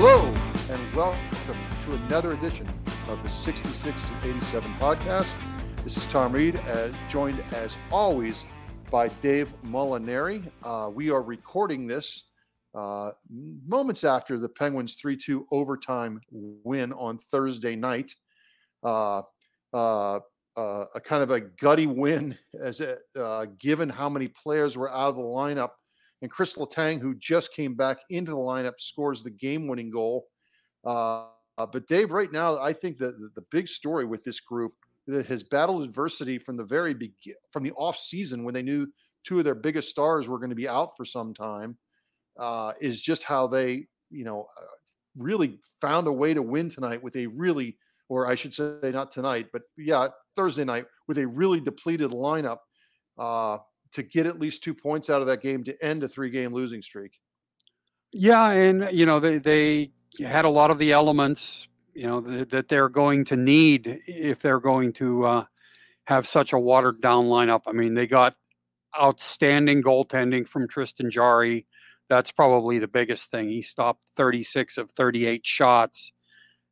Hello, 0.00 0.32
and 0.70 0.94
welcome 0.94 1.58
to 1.84 1.94
another 1.94 2.32
edition 2.34 2.68
of 3.08 3.20
the 3.24 3.28
66 3.28 4.10
and 4.10 4.36
87 4.36 4.72
podcast. 4.74 5.34
This 5.82 5.96
is 5.96 6.06
Tom 6.06 6.30
Reed, 6.30 6.54
uh, 6.70 6.90
joined 7.08 7.42
as 7.50 7.76
always 7.90 8.46
by 8.92 9.08
Dave 9.08 9.52
Molinari. 9.64 10.48
Uh, 10.62 10.88
we 10.94 11.10
are 11.10 11.20
recording 11.20 11.88
this 11.88 12.28
uh, 12.76 13.10
moments 13.66 14.04
after 14.04 14.38
the 14.38 14.48
Penguins 14.48 14.94
3 14.94 15.16
2 15.16 15.46
overtime 15.50 16.20
win 16.30 16.92
on 16.92 17.18
Thursday 17.18 17.74
night. 17.74 18.14
Uh, 18.84 19.22
uh, 19.72 20.20
uh, 20.56 20.84
a 20.94 21.00
kind 21.00 21.24
of 21.24 21.32
a 21.32 21.40
gutty 21.40 21.88
win, 21.88 22.38
as 22.62 22.80
a, 22.80 23.48
given 23.58 23.88
how 23.88 24.08
many 24.08 24.28
players 24.28 24.76
were 24.76 24.92
out 24.92 25.08
of 25.08 25.16
the 25.16 25.22
lineup. 25.22 25.70
And 26.22 26.30
Chris 26.30 26.56
Letang, 26.56 27.00
who 27.00 27.14
just 27.14 27.54
came 27.54 27.74
back 27.74 27.98
into 28.10 28.32
the 28.32 28.36
lineup, 28.36 28.78
scores 28.78 29.22
the 29.22 29.30
game-winning 29.30 29.90
goal. 29.90 30.26
but 30.84 31.86
Dave, 31.86 32.10
right 32.10 32.32
now, 32.32 32.58
I 32.58 32.72
think 32.72 32.98
that 32.98 33.18
the 33.34 33.44
big 33.50 33.68
story 33.68 34.04
with 34.04 34.24
this 34.24 34.40
group 34.40 34.72
that 35.06 35.26
has 35.26 35.42
battled 35.42 35.82
adversity 35.82 36.38
from 36.38 36.56
the 36.56 36.64
very 36.64 36.94
begin, 36.94 37.34
from 37.50 37.62
the 37.62 37.72
off 37.72 37.96
season 37.96 38.44
when 38.44 38.54
they 38.54 38.62
knew 38.62 38.86
two 39.24 39.38
of 39.38 39.44
their 39.44 39.54
biggest 39.54 39.88
stars 39.88 40.28
were 40.28 40.38
going 40.38 40.50
to 40.50 40.56
be 40.56 40.68
out 40.68 40.96
for 40.96 41.04
some 41.04 41.34
time 41.34 41.76
uh, 42.38 42.72
is 42.80 43.00
just 43.00 43.24
how 43.24 43.46
they, 43.46 43.86
you 44.10 44.24
know, 44.24 44.46
uh, 44.60 44.64
really 45.16 45.58
found 45.80 46.06
a 46.06 46.12
way 46.12 46.34
to 46.34 46.42
win 46.42 46.68
tonight 46.68 47.02
with 47.02 47.16
a 47.16 47.26
really, 47.26 47.76
or 48.08 48.28
I 48.28 48.34
should 48.34 48.54
say, 48.54 48.78
not 48.84 49.10
tonight, 49.10 49.48
but 49.52 49.62
yeah, 49.76 50.08
Thursday 50.36 50.64
night 50.64 50.86
with 51.08 51.18
a 51.18 51.26
really 51.26 51.60
depleted 51.60 52.10
lineup 52.10 52.58
uh, 53.18 53.58
to 53.92 54.02
get 54.02 54.26
at 54.26 54.38
least 54.38 54.62
two 54.62 54.74
points 54.74 55.10
out 55.10 55.20
of 55.20 55.26
that 55.26 55.40
game 55.40 55.64
to 55.64 55.84
end 55.84 56.02
a 56.02 56.08
three-game 56.08 56.52
losing 56.52 56.82
streak. 56.82 57.20
Yeah, 58.12 58.50
and 58.50 58.88
you 58.92 59.06
know 59.06 59.20
they 59.20 59.38
they 59.38 59.90
had 60.18 60.44
a 60.44 60.50
lot 60.50 60.70
of 60.70 60.78
the 60.78 60.92
elements 60.92 61.68
you 61.94 62.06
know 62.06 62.20
th- 62.20 62.48
that 62.48 62.68
they're 62.68 62.88
going 62.88 63.24
to 63.26 63.36
need 63.36 64.00
if 64.06 64.40
they're 64.40 64.60
going 64.60 64.92
to 64.94 65.26
uh, 65.26 65.44
have 66.04 66.26
such 66.26 66.52
a 66.52 66.58
watered 66.58 67.00
down 67.02 67.26
lineup. 67.26 67.62
I 67.66 67.72
mean, 67.72 67.94
they 67.94 68.06
got 68.06 68.36
outstanding 68.98 69.82
goaltending 69.82 70.48
from 70.48 70.66
Tristan 70.66 71.10
Jarry 71.10 71.66
that's 72.08 72.32
probably 72.32 72.78
the 72.78 72.88
biggest 72.88 73.30
thing. 73.30 73.48
He 73.48 73.62
stopped 73.62 74.04
36 74.16 74.78
of 74.78 74.90
38 74.92 75.46
shots, 75.46 76.12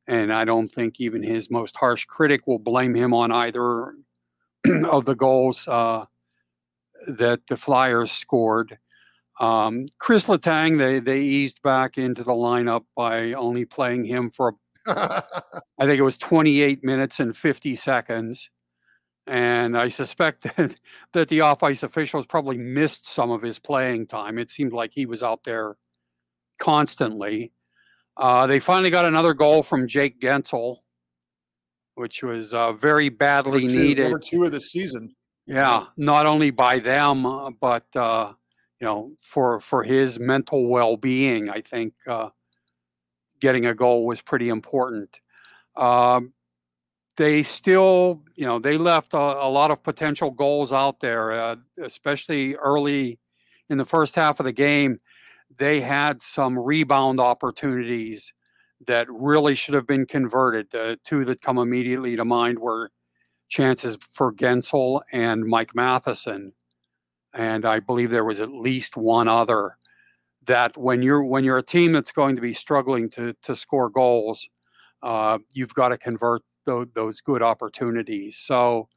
and 0.07 0.33
I 0.33 0.45
don't 0.45 0.69
think 0.69 0.99
even 0.99 1.23
his 1.23 1.51
most 1.51 1.77
harsh 1.77 2.05
critic 2.07 2.47
will 2.47 2.59
blame 2.59 2.95
him 2.95 3.13
on 3.13 3.33
either 3.33 3.95
of 4.91 5.05
the 5.05 5.15
goals 5.15 5.69
uh, 5.69 6.07
that 7.07 7.41
the 7.49 7.57
Flyers 7.57 8.13
scored. 8.13 8.79
Um, 9.41 9.87
Chris 9.99 10.25
Letang, 10.27 10.79
they 10.79 10.99
they 10.99 11.21
eased 11.21 11.61
back 11.63 11.99
into 11.99 12.23
the 12.23 12.33
lineup 12.33 12.85
by 12.97 13.33
only 13.33 13.65
playing 13.65 14.05
him 14.05 14.31
for, 14.31 14.55
I 14.87 15.23
think 15.81 15.99
it 15.99 16.03
was 16.03 16.17
28 16.17 16.83
minutes 16.83 17.21
and 17.21 17.37
50 17.37 17.77
seconds. 17.77 18.51
And 19.27 19.77
I 19.77 19.89
suspect 19.89 20.43
that, 20.57 20.77
that 21.13 21.29
the 21.29 21.41
off 21.43 21.63
ice 21.63 21.83
officials 21.83 22.27
probably 22.27 22.59
missed 22.59 23.09
some 23.09 23.31
of 23.31 23.43
his 23.43 23.59
playing 23.59 24.07
time. 24.07 24.39
It 24.39 24.51
seemed 24.51 24.73
like 24.73 24.93
he 24.95 25.07
was 25.07 25.23
out 25.23 25.45
there 25.45 25.77
constantly. 26.59 27.53
Uh, 28.17 28.47
they 28.47 28.59
finally 28.59 28.91
got 28.91 29.05
another 29.05 29.35
goal 29.35 29.63
from 29.63 29.87
Jake 29.87 30.21
Guentzel, 30.21 30.79
which 31.97 32.23
was 32.23 32.55
uh, 32.55 32.73
very 32.73 33.11
badly 33.11 33.67
number 33.67 33.73
two, 33.73 33.79
needed. 33.79 34.03
Number 34.05 34.19
two 34.19 34.45
of 34.45 34.53
the 34.53 34.61
season. 34.61 35.15
Yeah, 35.47 35.87
not 35.97 36.27
only 36.27 36.51
by 36.51 36.79
them, 36.81 37.25
uh, 37.25 37.51
but 37.51 37.85
uh, 37.95 38.33
you 38.81 38.85
know, 38.87 39.13
for 39.21 39.61
for 39.61 39.85
his 39.85 40.19
mental 40.19 40.67
well 40.69 40.97
being, 40.97 41.49
I 41.49 41.61
think 41.61 41.95
uh, 42.09 42.31
getting 43.41 43.67
a 43.67 43.75
goal 43.75 44.07
was 44.07 44.23
pretty 44.23 44.49
important. 44.49 45.21
Um, 45.77 46.33
they 47.17 47.43
still, 47.43 48.23
you 48.37 48.47
know, 48.47 48.59
they 48.59 48.79
left 48.79 49.15
a, 49.15 49.19
a 49.19 49.51
lot 49.51 49.71
of 49.71 49.83
potential 49.83 50.31
goals 50.31 50.73
out 50.73 51.01
there, 51.01 51.33
uh, 51.33 51.57
especially 51.83 52.57
early 52.57 53.19
in 53.71 53.79
the 53.79 53.85
first 53.85 54.17
half 54.17 54.41
of 54.41 54.47
the 54.47 54.53
game. 54.53 54.99
They 55.59 55.81
had 55.81 56.23
some 56.23 56.59
rebound 56.59 57.21
opportunities 57.21 58.33
that 58.87 59.07
really 59.11 59.55
should 59.55 59.75
have 59.75 59.87
been 59.87 60.07
converted. 60.07 60.69
The 60.73 60.99
two 61.05 61.25
that 61.27 61.43
come 61.43 61.59
immediately 61.59 62.17
to 62.17 62.25
mind 62.25 62.59
were 62.59 62.91
chances 63.49 63.99
for 64.01 64.33
Guentzel 64.33 65.03
and 65.13 65.45
Mike 65.45 65.75
Matheson, 65.75 66.53
and 67.35 67.65
I 67.65 67.81
believe 67.81 68.11
there 68.11 68.25
was 68.25 68.41
at 68.41 68.51
least 68.51 68.97
one 68.97 69.29
other. 69.29 69.77
That 70.47 70.77
when 70.77 71.03
you're 71.03 71.25
when 71.25 71.43
you're 71.45 71.59
a 71.59 71.63
team 71.63 71.93
that's 71.93 72.13
going 72.13 72.37
to 72.37 72.43
be 72.43 72.55
struggling 72.55 73.11
to 73.11 73.35
to 73.43 73.57
score 73.57 73.91
goals, 73.91 74.49
uh, 75.03 75.39
you've 75.53 75.75
got 75.75 75.89
to 75.89 75.99
convert 75.99 76.43
those, 76.67 76.87
those 76.95 77.21
good 77.21 77.43
opportunities. 77.43 78.39
So, 78.39 78.89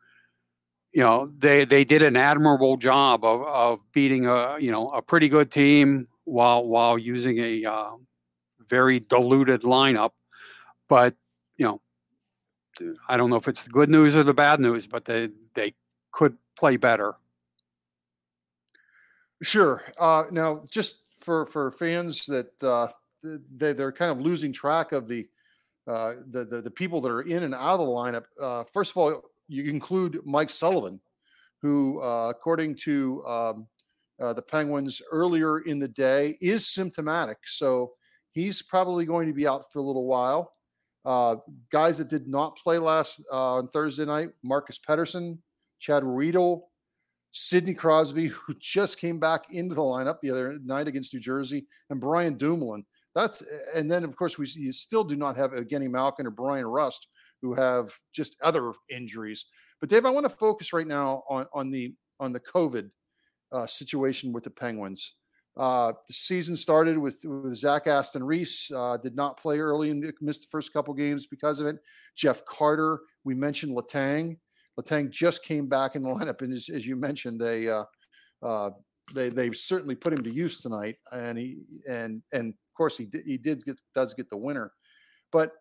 you 0.92 1.02
know, 1.02 1.32
they 1.38 1.66
they 1.66 1.86
did 1.86 2.02
an 2.02 2.16
admirable 2.16 2.78
job 2.78 3.24
of, 3.24 3.42
of 3.44 3.92
beating 3.94 4.28
a 4.28 4.58
you 4.60 4.72
know 4.72 4.90
a 4.90 5.02
pretty 5.02 5.30
good 5.30 5.52
team 5.52 6.08
while 6.26 6.66
while 6.66 6.98
using 6.98 7.40
a 7.40 7.66
uh, 7.66 7.92
very 8.70 9.00
diluted 9.00 9.62
lineup. 9.62 10.12
But 10.88 11.16
you 11.58 11.66
know, 11.66 11.82
I 13.08 13.18
don't 13.18 13.30
know 13.30 13.36
if 13.36 13.48
it's 13.48 13.64
the 13.64 13.70
good 13.70 13.90
news 13.90 14.16
or 14.16 14.24
the 14.24 14.34
bad 14.34 14.60
news, 14.60 14.88
but 14.88 15.06
they 15.06 15.30
they 15.54 15.74
could 16.12 16.38
play 16.58 16.78
better. 16.78 17.16
Sure. 19.42 19.84
Uh, 19.98 20.24
now, 20.32 20.64
just 20.70 21.04
for 21.12 21.46
for 21.46 21.72
fans 21.72 22.26
that 22.26 22.64
uh, 22.64 22.88
they 23.24 23.74
they're 23.74 23.92
kind 23.92 24.12
of 24.12 24.20
losing 24.20 24.52
track 24.52 24.92
of 24.92 25.08
the 25.08 25.28
uh, 25.88 26.16
the, 26.30 26.46
the, 26.46 26.62
the 26.62 26.72
people 26.72 27.02
that 27.02 27.10
are 27.10 27.22
in 27.22 27.44
and 27.44 27.56
out 27.56 27.80
of 27.80 27.80
the 27.80 27.86
lineup. 27.86 28.26
Uh, 28.40 28.64
first 28.64 28.92
of 28.92 28.98
all, 28.98 29.24
you 29.48 29.64
include 29.64 30.20
Mike 30.24 30.52
Sullivan, 30.52 31.02
who, 31.64 32.00
uh, 32.00 32.30
according 32.30 32.76
to 32.76 33.26
um, 33.26 33.68
uh, 34.22 34.34
the 34.34 34.42
Penguins 34.42 35.02
earlier 35.12 35.60
in 35.62 35.80
the 35.80 35.88
day, 35.88 36.38
is 36.42 36.68
symptomatic. 36.68 37.38
So 37.46 37.94
he's 38.36 38.62
probably 38.62 39.06
going 39.06 39.28
to 39.28 39.34
be 39.34 39.48
out 39.48 39.72
for 39.72 39.80
a 39.80 39.82
little 39.82 40.06
while. 40.06 40.54
Uh, 41.06 41.38
guys 41.72 41.98
that 41.98 42.10
did 42.10 42.28
not 42.28 42.58
play 42.58 42.78
last 42.78 43.24
uh, 43.32 43.56
on 43.56 43.68
Thursday 43.68 44.06
night: 44.06 44.30
Marcus 44.44 44.80
Pettersson, 44.80 45.40
Chad 45.80 46.04
Ruhwedel, 46.04 46.62
Sidney 47.32 47.74
Crosby, 47.74 48.28
who 48.28 48.54
just 48.60 49.00
came 49.00 49.20
back 49.20 49.52
into 49.52 49.76
the 49.76 49.82
lineup 49.82 50.20
the 50.22 50.32
other 50.32 50.58
night 50.64 50.88
against 50.88 51.14
New 51.14 51.20
Jersey, 51.20 51.66
and 51.90 52.02
Brian 52.02 52.38
Dumoulin. 52.38 52.86
That's 53.16 53.44
and 53.76 53.92
then 53.92 54.04
of 54.04 54.16
course 54.16 54.38
we 54.38 54.48
you 54.56 54.72
still 54.72 55.04
do 55.04 55.16
not 55.16 55.36
have 55.36 55.52
Evgeny 55.52 55.90
Malkin 55.90 56.28
or 56.28 56.32
Bryan 56.32 56.68
Rust 56.68 57.08
who 57.42 57.54
have 57.54 57.92
just 58.14 58.36
other 58.44 58.74
injuries. 58.90 59.46
But 59.80 59.90
Dave, 59.90 60.06
I 60.06 60.10
want 60.10 60.26
to 60.26 60.30
focus 60.30 60.74
right 60.74 60.88
now 60.88 61.24
on 61.30 61.46
on 61.54 61.72
the 61.72 61.94
on 62.20 62.34
the 62.34 62.40
COVID 62.40 62.90
uh, 63.52 63.66
situation 63.66 64.34
with 64.34 64.44
the 64.44 64.50
Penguins. 64.50 65.16
Uh, 65.60 65.92
the 66.08 66.14
season 66.14 66.56
started 66.56 66.98
with, 66.98 67.20
with 67.26 67.54
Zach 67.54 67.86
Aston 67.86 68.24
Reese, 68.24 68.72
uh, 68.72 68.96
did 68.96 69.14
not 69.18 69.38
play 69.38 69.60
early 69.60 69.92
and 69.92 70.14
missed 70.22 70.44
the 70.44 70.48
first 70.50 70.72
couple 70.72 70.94
games 70.94 71.28
because 71.28 71.60
of 71.60 71.68
it. 71.68 71.76
Jeff 72.16 72.46
Carter, 72.46 73.02
we 73.26 73.36
mentioned 73.36 73.76
Letang. 73.76 74.38
Letang 74.80 75.10
just 75.10 75.44
came 75.44 75.68
back 75.68 75.98
in 75.98 76.04
the 76.04 76.10
lineup, 76.16 76.42
and 76.42 76.54
as, 76.54 76.70
as 76.70 76.88
you 76.88 76.96
mentioned, 76.96 77.42
they 77.42 77.68
uh, 77.68 77.84
uh, 78.42 78.70
they 79.14 79.28
they 79.28 79.52
certainly 79.52 79.96
put 79.96 80.14
him 80.14 80.24
to 80.24 80.34
use 80.34 80.62
tonight, 80.62 80.96
and 81.12 81.38
he 81.38 81.66
and 81.90 82.22
and 82.32 82.50
of 82.52 82.74
course 82.78 82.98
he 82.98 83.06
did, 83.06 83.26
he 83.26 83.38
did 83.38 83.66
get 83.66 83.82
does 83.94 84.14
get 84.14 84.30
the 84.30 84.38
winner, 84.38 84.72
but 85.30 85.52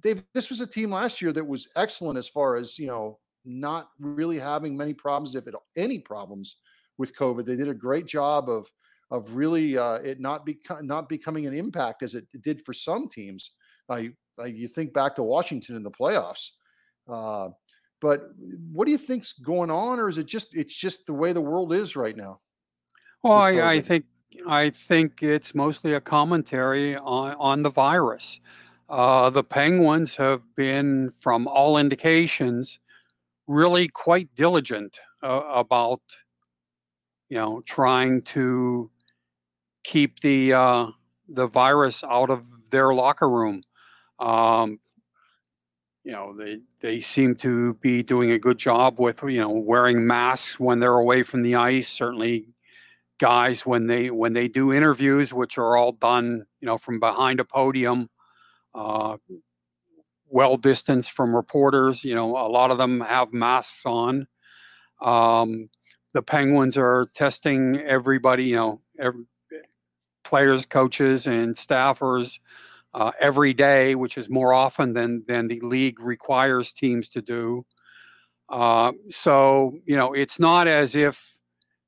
Dave, 0.00 0.22
this 0.32 0.48
was 0.48 0.60
a 0.60 0.66
team 0.66 0.90
last 0.90 1.20
year 1.20 1.32
that 1.32 1.44
was 1.44 1.68
excellent 1.74 2.18
as 2.18 2.28
far 2.28 2.56
as 2.56 2.78
you 2.78 2.86
know 2.86 3.18
not 3.44 3.88
really 3.98 4.38
having 4.38 4.76
many 4.76 4.94
problems, 4.94 5.34
if 5.34 5.48
it 5.48 5.56
any 5.76 5.98
problems 5.98 6.58
with 6.98 7.16
COVID. 7.16 7.44
They 7.46 7.56
did 7.56 7.68
a 7.68 7.74
great 7.74 8.06
job 8.06 8.48
of 8.48 8.68
of 9.10 9.36
really 9.36 9.76
uh, 9.76 9.94
it 9.94 10.20
not 10.20 10.44
become 10.44 10.86
not 10.86 11.08
becoming 11.08 11.46
an 11.46 11.54
impact 11.54 12.02
as 12.02 12.14
it 12.14 12.26
did 12.42 12.64
for 12.64 12.72
some 12.72 13.08
teams. 13.08 13.52
Uh, 13.90 13.96
you, 13.96 14.12
uh, 14.38 14.44
you 14.44 14.68
think 14.68 14.92
back 14.92 15.16
to 15.16 15.22
Washington 15.22 15.76
in 15.76 15.82
the 15.82 15.90
playoffs. 15.90 16.50
Uh, 17.08 17.48
but 18.00 18.30
what 18.72 18.84
do 18.84 18.92
you 18.92 18.98
think's 18.98 19.32
going 19.32 19.70
on, 19.70 19.98
or 19.98 20.08
is 20.08 20.18
it 20.18 20.26
just 20.26 20.48
it's 20.54 20.74
just 20.74 21.06
the 21.06 21.14
way 21.14 21.32
the 21.32 21.40
world 21.40 21.72
is 21.72 21.96
right 21.96 22.16
now? 22.16 22.40
Well, 23.22 23.32
I, 23.32 23.72
I 23.72 23.80
think 23.80 24.04
I 24.46 24.70
think 24.70 25.22
it's 25.22 25.54
mostly 25.54 25.94
a 25.94 26.00
commentary 26.00 26.96
on 26.96 27.34
on 27.38 27.62
the 27.62 27.70
virus. 27.70 28.40
Uh, 28.88 29.28
the 29.28 29.44
Penguins 29.44 30.16
have 30.16 30.46
been, 30.54 31.10
from 31.10 31.46
all 31.46 31.76
indications, 31.76 32.78
really 33.46 33.86
quite 33.86 34.34
diligent 34.34 34.98
uh, 35.22 35.42
about 35.54 36.00
you 37.28 37.38
know 37.38 37.62
trying 37.62 38.22
to 38.22 38.90
keep 39.84 40.20
the 40.20 40.52
uh, 40.52 40.86
the 41.28 41.46
virus 41.46 42.04
out 42.04 42.30
of 42.30 42.46
their 42.70 42.92
locker 42.94 43.28
room. 43.28 43.62
Um, 44.18 44.80
you 46.04 46.12
know 46.12 46.34
they 46.36 46.60
they 46.80 47.00
seem 47.00 47.34
to 47.36 47.74
be 47.74 48.02
doing 48.02 48.30
a 48.30 48.38
good 48.38 48.58
job 48.58 48.98
with 48.98 49.22
you 49.22 49.40
know 49.40 49.50
wearing 49.50 50.06
masks 50.06 50.58
when 50.58 50.80
they're 50.80 50.94
away 50.94 51.22
from 51.22 51.42
the 51.42 51.54
ice. 51.54 51.88
Certainly, 51.88 52.46
guys 53.18 53.66
when 53.66 53.86
they 53.86 54.10
when 54.10 54.32
they 54.32 54.48
do 54.48 54.72
interviews, 54.72 55.34
which 55.34 55.58
are 55.58 55.76
all 55.76 55.92
done 55.92 56.46
you 56.60 56.66
know 56.66 56.78
from 56.78 57.00
behind 57.00 57.40
a 57.40 57.44
podium. 57.44 58.08
Uh, 58.74 59.16
well 60.30 60.56
distanced 60.56 61.10
from 61.12 61.34
reporters. 61.34 62.04
You 62.04 62.14
know, 62.14 62.36
a 62.36 62.48
lot 62.48 62.70
of 62.70 62.78
them 62.78 63.00
have 63.00 63.32
masks 63.32 63.82
on. 63.84 64.26
Um, 65.00 65.70
the 66.14 66.22
Penguins 66.22 66.76
are 66.76 67.10
testing 67.14 67.76
everybody, 67.76 68.44
you 68.44 68.56
know, 68.56 68.80
every, 68.98 69.24
players, 70.28 70.66
coaches, 70.66 71.26
and 71.26 71.56
staffers 71.56 72.38
uh, 72.94 73.12
every 73.20 73.52
day, 73.54 73.94
which 73.94 74.18
is 74.18 74.28
more 74.28 74.52
often 74.52 74.92
than 74.92 75.24
than 75.26 75.48
the 75.48 75.60
league 75.60 76.00
requires 76.00 76.72
teams 76.72 77.08
to 77.10 77.22
do. 77.22 77.64
Uh, 78.48 78.92
so 79.10 79.74
you 79.84 79.96
know, 79.96 80.12
it's 80.12 80.38
not 80.38 80.68
as 80.68 80.94
if 80.94 81.38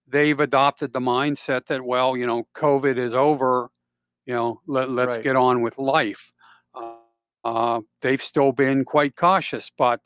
they've 0.07 0.41
adopted 0.41 0.93
the 0.93 1.01
mindset 1.01 1.67
that 1.67 1.85
well, 1.85 2.17
you 2.17 2.27
know, 2.27 2.47
COVID 2.55 2.97
is 2.97 3.15
over. 3.15 3.71
You 4.27 4.35
know, 4.35 4.61
let, 4.67 4.89
us 4.91 5.17
right. 5.17 5.23
get 5.23 5.37
on 5.37 5.63
with 5.63 5.79
life. 5.79 6.33
Uh, 6.75 6.97
uh, 7.45 7.81
they've 8.01 8.23
still 8.23 8.53
been 8.53 8.85
quite 8.85 9.17
cautious, 9.17 9.71
but 9.77 10.01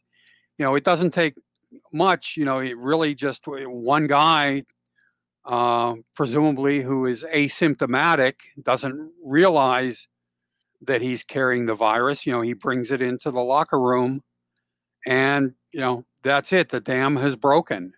you 0.56 0.64
know, 0.64 0.76
it 0.76 0.84
doesn't 0.84 1.12
take 1.12 1.34
much. 1.92 2.36
You 2.36 2.44
know, 2.44 2.60
it 2.60 2.76
really 2.78 3.14
just 3.14 3.44
one 3.46 4.06
guy, 4.06 4.62
uh, 5.44 5.94
presumably 6.14 6.82
who 6.82 7.06
is 7.06 7.24
asymptomatic, 7.34 8.34
doesn't 8.62 9.12
realize 9.22 10.08
that 10.82 11.02
he's 11.02 11.24
carrying 11.24 11.66
the 11.66 11.74
virus. 11.74 12.26
You 12.26 12.32
know, 12.32 12.40
he 12.40 12.52
brings 12.52 12.90
it 12.90 13.02
into 13.02 13.30
the 13.30 13.40
locker 13.40 13.80
room, 13.80 14.22
and 15.06 15.54
you 15.72 15.80
know, 15.80 16.04
that's 16.22 16.52
it. 16.52 16.68
The 16.70 16.80
dam 16.80 17.16
has 17.16 17.36
broken, 17.36 17.92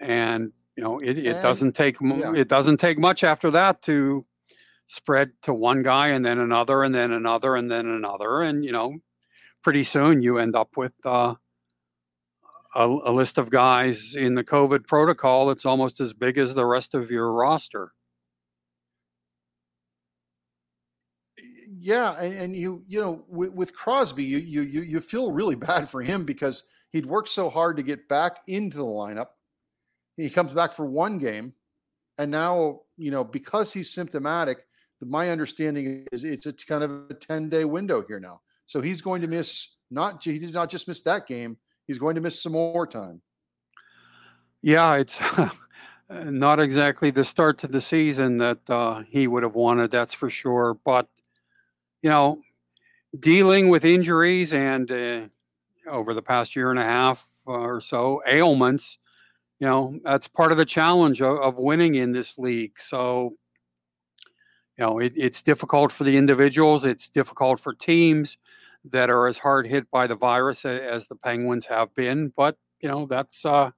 and 0.00 0.52
you 0.76 0.82
know, 0.82 0.98
it, 0.98 1.18
it 1.18 1.42
doesn't 1.42 1.72
take 1.72 1.98
yeah. 2.00 2.32
it 2.34 2.48
doesn't 2.48 2.78
take 2.78 2.98
much 2.98 3.22
after 3.24 3.50
that 3.50 3.82
to 3.82 4.24
spread 4.88 5.32
to 5.42 5.54
one 5.54 5.82
guy 5.82 6.08
and 6.08 6.24
then 6.24 6.38
another 6.38 6.82
and 6.82 6.94
then 6.94 7.12
another 7.12 7.56
and 7.56 7.70
then 7.70 7.86
another 7.86 8.42
and 8.42 8.62
you 8.62 8.70
know 8.70 8.98
pretty 9.62 9.82
soon 9.82 10.20
you 10.20 10.36
end 10.36 10.54
up 10.54 10.76
with 10.76 10.92
uh, 11.06 11.34
a, 12.74 12.84
a, 12.84 13.12
list 13.12 13.38
of 13.38 13.50
guys 13.50 14.14
in 14.14 14.34
the 14.34 14.44
covid 14.44 14.86
protocol 14.86 15.46
that's 15.46 15.66
almost 15.66 16.00
as 16.00 16.12
big 16.12 16.38
as 16.38 16.54
the 16.54 16.64
rest 16.64 16.94
of 16.94 17.10
your 17.10 17.32
roster 17.32 17.92
yeah 21.78 22.18
and, 22.20 22.34
and 22.34 22.56
you 22.56 22.82
you 22.86 23.00
know 23.00 23.24
with, 23.28 23.52
with 23.52 23.74
crosby 23.74 24.24
you, 24.24 24.38
you 24.38 24.62
you 24.62 25.00
feel 25.00 25.32
really 25.32 25.56
bad 25.56 25.88
for 25.88 26.02
him 26.02 26.24
because 26.24 26.64
he'd 26.90 27.06
worked 27.06 27.28
so 27.28 27.50
hard 27.50 27.76
to 27.76 27.82
get 27.82 28.08
back 28.08 28.38
into 28.46 28.76
the 28.76 28.84
lineup 28.84 29.28
he 30.16 30.30
comes 30.30 30.52
back 30.52 30.72
for 30.72 30.86
one 30.86 31.18
game 31.18 31.52
and 32.18 32.30
now 32.30 32.80
you 32.96 33.10
know 33.10 33.24
because 33.24 33.72
he's 33.72 33.90
symptomatic 33.90 34.66
my 35.04 35.30
understanding 35.30 36.06
is 36.12 36.24
it's 36.24 36.46
a 36.46 36.52
kind 36.52 36.84
of 36.84 37.10
a 37.10 37.14
10 37.14 37.48
day 37.48 37.64
window 37.64 38.04
here 38.06 38.20
now. 38.20 38.40
So 38.66 38.80
he's 38.80 39.00
going 39.00 39.22
to 39.22 39.28
miss 39.28 39.76
not 39.90 40.24
he 40.24 40.38
did 40.38 40.54
not 40.54 40.70
just 40.70 40.88
miss 40.88 41.02
that 41.02 41.26
game, 41.26 41.58
he's 41.92 41.98
going 41.98 42.14
to 42.14 42.22
miss 42.22 42.42
some 42.42 42.52
more 42.52 42.86
time. 42.86 43.20
Yeah, 44.62 44.94
it's 44.94 45.20
not 46.10 46.58
exactly 46.58 47.10
the 47.10 47.22
start 47.22 47.58
to 47.58 47.68
the 47.68 47.82
season 47.82 48.38
that 48.38 48.70
uh, 48.70 49.02
he 49.10 49.26
would 49.26 49.42
have 49.42 49.54
wanted, 49.54 49.90
that's 49.90 50.14
for 50.14 50.30
sure. 50.30 50.78
But, 50.86 51.08
you 52.00 52.08
know, 52.08 52.40
dealing 53.18 53.68
with 53.68 53.84
injuries 53.84 54.54
and 54.54 54.90
uh, 54.90 55.20
over 55.86 56.14
the 56.14 56.22
past 56.22 56.56
year 56.56 56.70
and 56.70 56.78
a 56.78 56.84
half 56.84 57.28
or 57.44 57.82
so, 57.82 58.22
ailments, 58.26 58.96
you 59.58 59.66
know, 59.66 59.98
that's 60.02 60.28
part 60.28 60.50
of 60.50 60.56
the 60.56 60.64
challenge 60.64 61.20
of, 61.20 61.36
of 61.40 61.58
winning 61.58 61.96
in 61.96 62.12
this 62.12 62.38
league. 62.38 62.80
So, 62.80 63.34
you 64.78 64.84
know, 64.86 64.98
it, 64.98 65.12
it's 65.14 65.42
difficult 65.42 65.92
for 65.92 66.04
the 66.04 66.16
individuals. 66.16 66.86
It's 66.86 67.10
difficult 67.10 67.60
for 67.60 67.74
teams 67.74 68.38
that 68.84 69.10
are 69.10 69.26
as 69.26 69.38
hard 69.38 69.66
hit 69.66 69.90
by 69.90 70.06
the 70.06 70.16
virus 70.16 70.64
as 70.64 71.06
the 71.06 71.16
Penguins 71.16 71.66
have 71.66 71.94
been. 71.94 72.32
But 72.36 72.56
you 72.80 72.88
know, 72.88 73.06
that's 73.06 73.44
uh, 73.44 73.70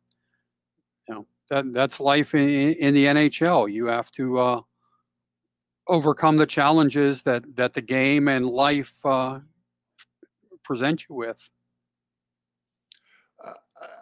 you 1.09 1.15
know 1.15 1.27
that 1.51 1.73
that's 1.73 2.01
life 2.01 2.35
in, 2.35 2.73
in 2.75 2.95
the 2.95 3.07
NHL. 3.07 3.73
You 3.73 3.87
have 3.87 4.11
to 4.13 4.39
uh, 4.39 4.61
overcome 5.89 6.37
the 6.37 6.47
challenges 6.47 7.23
that 7.23 7.57
that 7.57 7.75
the 7.75 7.83
game 7.83 8.29
and 8.29 8.47
life 8.47 9.05
uh, 9.05 9.41
present 10.63 11.07
you 11.09 11.15
with. 11.15 11.53
Uh, 13.45 13.53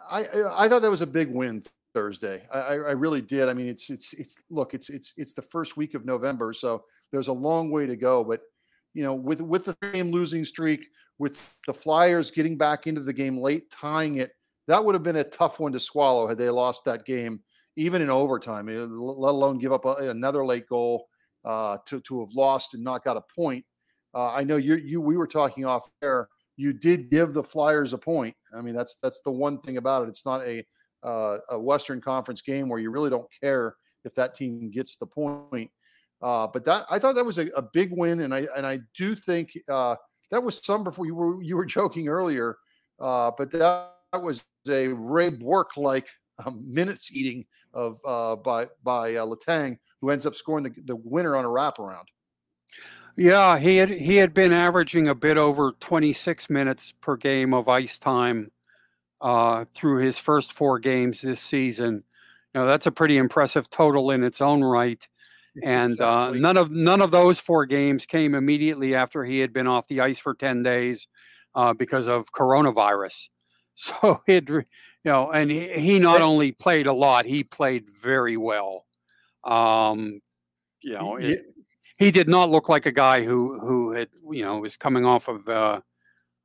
I 0.09 0.25
I 0.51 0.69
thought 0.69 0.81
that 0.81 0.89
was 0.89 1.01
a 1.01 1.07
big 1.07 1.33
win 1.33 1.63
Thursday. 1.93 2.43
I, 2.51 2.57
I 2.57 2.91
really 2.91 3.21
did. 3.21 3.49
I 3.49 3.53
mean, 3.53 3.67
it's 3.67 3.89
it's 3.89 4.13
it's 4.13 4.37
look, 4.49 4.73
it's 4.73 4.89
it's 4.89 5.13
it's 5.17 5.33
the 5.33 5.41
first 5.41 5.77
week 5.77 5.93
of 5.93 6.05
November, 6.05 6.53
so 6.53 6.83
there's 7.11 7.27
a 7.27 7.33
long 7.33 7.69
way 7.69 7.85
to 7.85 7.95
go. 7.95 8.23
But 8.23 8.41
you 8.93 9.03
know, 9.03 9.13
with 9.13 9.41
with 9.41 9.65
the 9.65 9.75
game 9.91 10.11
losing 10.11 10.45
streak, 10.45 10.85
with 11.19 11.55
the 11.67 11.73
Flyers 11.73 12.31
getting 12.31 12.57
back 12.57 12.87
into 12.87 13.01
the 13.01 13.13
game 13.13 13.37
late, 13.37 13.69
tying 13.69 14.17
it, 14.17 14.31
that 14.67 14.83
would 14.83 14.95
have 14.95 15.03
been 15.03 15.17
a 15.17 15.23
tough 15.23 15.59
one 15.59 15.73
to 15.73 15.79
swallow 15.79 16.27
had 16.27 16.37
they 16.37 16.49
lost 16.49 16.85
that 16.85 17.05
game, 17.05 17.41
even 17.75 18.01
in 18.01 18.09
overtime. 18.09 18.67
Let 18.67 19.31
alone 19.31 19.59
give 19.59 19.73
up 19.73 19.85
a, 19.85 20.09
another 20.09 20.45
late 20.45 20.67
goal 20.67 21.07
uh, 21.45 21.77
to 21.87 21.99
to 22.01 22.19
have 22.21 22.33
lost 22.33 22.73
and 22.73 22.83
not 22.83 23.03
got 23.03 23.17
a 23.17 23.23
point. 23.35 23.65
Uh, 24.13 24.31
I 24.31 24.43
know 24.43 24.57
you 24.57 24.75
you 24.75 25.01
we 25.01 25.17
were 25.17 25.27
talking 25.27 25.65
off 25.65 25.89
air. 26.03 26.29
You 26.55 26.71
did 26.71 27.09
give 27.09 27.33
the 27.33 27.43
Flyers 27.43 27.93
a 27.93 27.97
point. 27.97 28.35
I 28.55 28.61
mean, 28.61 28.75
that's 28.75 28.97
that's 29.01 29.21
the 29.21 29.31
one 29.31 29.57
thing 29.57 29.77
about 29.77 30.03
it. 30.03 30.09
It's 30.09 30.25
not 30.25 30.45
a 30.47 30.63
uh, 31.03 31.39
a 31.49 31.59
Western 31.59 31.99
Conference 31.99 32.41
game 32.41 32.69
where 32.69 32.79
you 32.79 32.91
really 32.91 33.09
don't 33.09 33.27
care 33.41 33.75
if 34.05 34.13
that 34.15 34.35
team 34.35 34.69
gets 34.69 34.95
the 34.95 35.05
point. 35.05 35.69
Uh, 36.23 36.47
but 36.47 36.63
that 36.63 36.85
I 36.89 36.99
thought 36.99 37.15
that 37.15 37.25
was 37.25 37.37
a, 37.37 37.47
a, 37.49 37.61
big 37.61 37.91
win, 37.91 38.21
and 38.21 38.33
I 38.33 38.47
and 38.55 38.65
I 38.65 38.79
do 38.95 39.13
think 39.13 39.51
uh, 39.67 39.97
that 40.31 40.41
was 40.41 40.65
some 40.65 40.85
before 40.85 41.05
you 41.05 41.15
were 41.15 41.43
you 41.43 41.57
were 41.57 41.65
joking 41.79 42.07
earlier, 42.07 42.55
uh, 42.99 43.29
but 43.37 43.51
that, 43.51 43.91
that, 44.13 44.21
was 44.21 44.45
a 44.69 44.87
Ray 44.87 45.29
Bourque 45.29 45.75
like 45.75 46.07
um, 46.45 46.73
minutes 46.73 47.11
eating 47.11 47.45
of 47.73 47.99
uh, 48.05 48.37
by 48.37 48.69
by 48.83 49.15
uh, 49.15 49.25
Letang, 49.25 49.77
who 49.99 50.11
ends 50.11 50.25
up 50.25 50.33
scoring 50.33 50.63
the, 50.63 50.71
the 50.85 50.95
winner 50.95 51.35
on 51.35 51.43
a 51.43 51.49
wraparound. 51.49 52.05
Yeah, 53.17 53.59
he 53.59 53.75
had 53.75 53.89
he 53.89 54.15
had 54.15 54.33
been 54.33 54.53
averaging 54.53 55.09
a 55.09 55.15
bit 55.15 55.35
over 55.37 55.73
26 55.81 56.49
minutes 56.49 56.93
per 57.01 57.17
game 57.17 57.53
of 57.53 57.67
ice 57.67 57.99
time 57.99 58.49
uh, 59.19 59.65
through 59.75 59.99
his 59.99 60.17
first 60.17 60.53
four 60.53 60.79
games 60.79 61.19
this 61.19 61.41
season. 61.41 62.05
Know, 62.53 62.65
that's 62.65 62.87
a 62.87 62.91
pretty 62.91 63.17
impressive 63.17 63.69
total 63.69 64.11
in 64.11 64.23
its 64.23 64.39
own 64.39 64.63
right. 64.63 65.05
And 65.63 66.01
uh, 66.01 66.31
exactly. 66.31 66.39
none 66.39 66.57
of 66.57 66.71
none 66.71 67.01
of 67.01 67.11
those 67.11 67.37
four 67.39 67.67
games 67.67 68.07
came 68.07 68.33
immediately 68.33 68.95
after 68.95 69.23
he 69.23 69.37
had 69.37 69.53
been 69.53 69.67
off 69.67 69.87
the 69.87 70.01
ice 70.01 70.17
for 70.17 70.33
ten 70.33 70.63
days 70.63 71.07
uh, 71.53 71.73
because 71.73 72.07
of 72.07 72.31
coronavirus. 72.31 73.27
So 73.75 74.21
it, 74.27 74.49
you 74.49 74.65
know, 75.03 75.31
and 75.31 75.49
he, 75.49 75.67
he 75.79 75.97
not 75.97 76.21
only 76.21 76.51
played 76.51 76.85
a 76.85 76.93
lot, 76.93 77.25
he 77.25 77.43
played 77.43 77.89
very 77.89 78.37
well. 78.37 78.85
Um, 79.43 80.21
you 80.83 80.93
know, 80.93 81.15
it, 81.15 81.41
he 81.97 82.11
did 82.11 82.29
not 82.29 82.51
look 82.51 82.69
like 82.69 82.85
a 82.85 82.91
guy 82.91 83.23
who 83.23 83.59
who 83.59 83.93
had 83.93 84.09
you 84.29 84.43
know 84.43 84.59
was 84.59 84.77
coming 84.77 85.05
off 85.05 85.27
of 85.27 85.49
uh, 85.49 85.81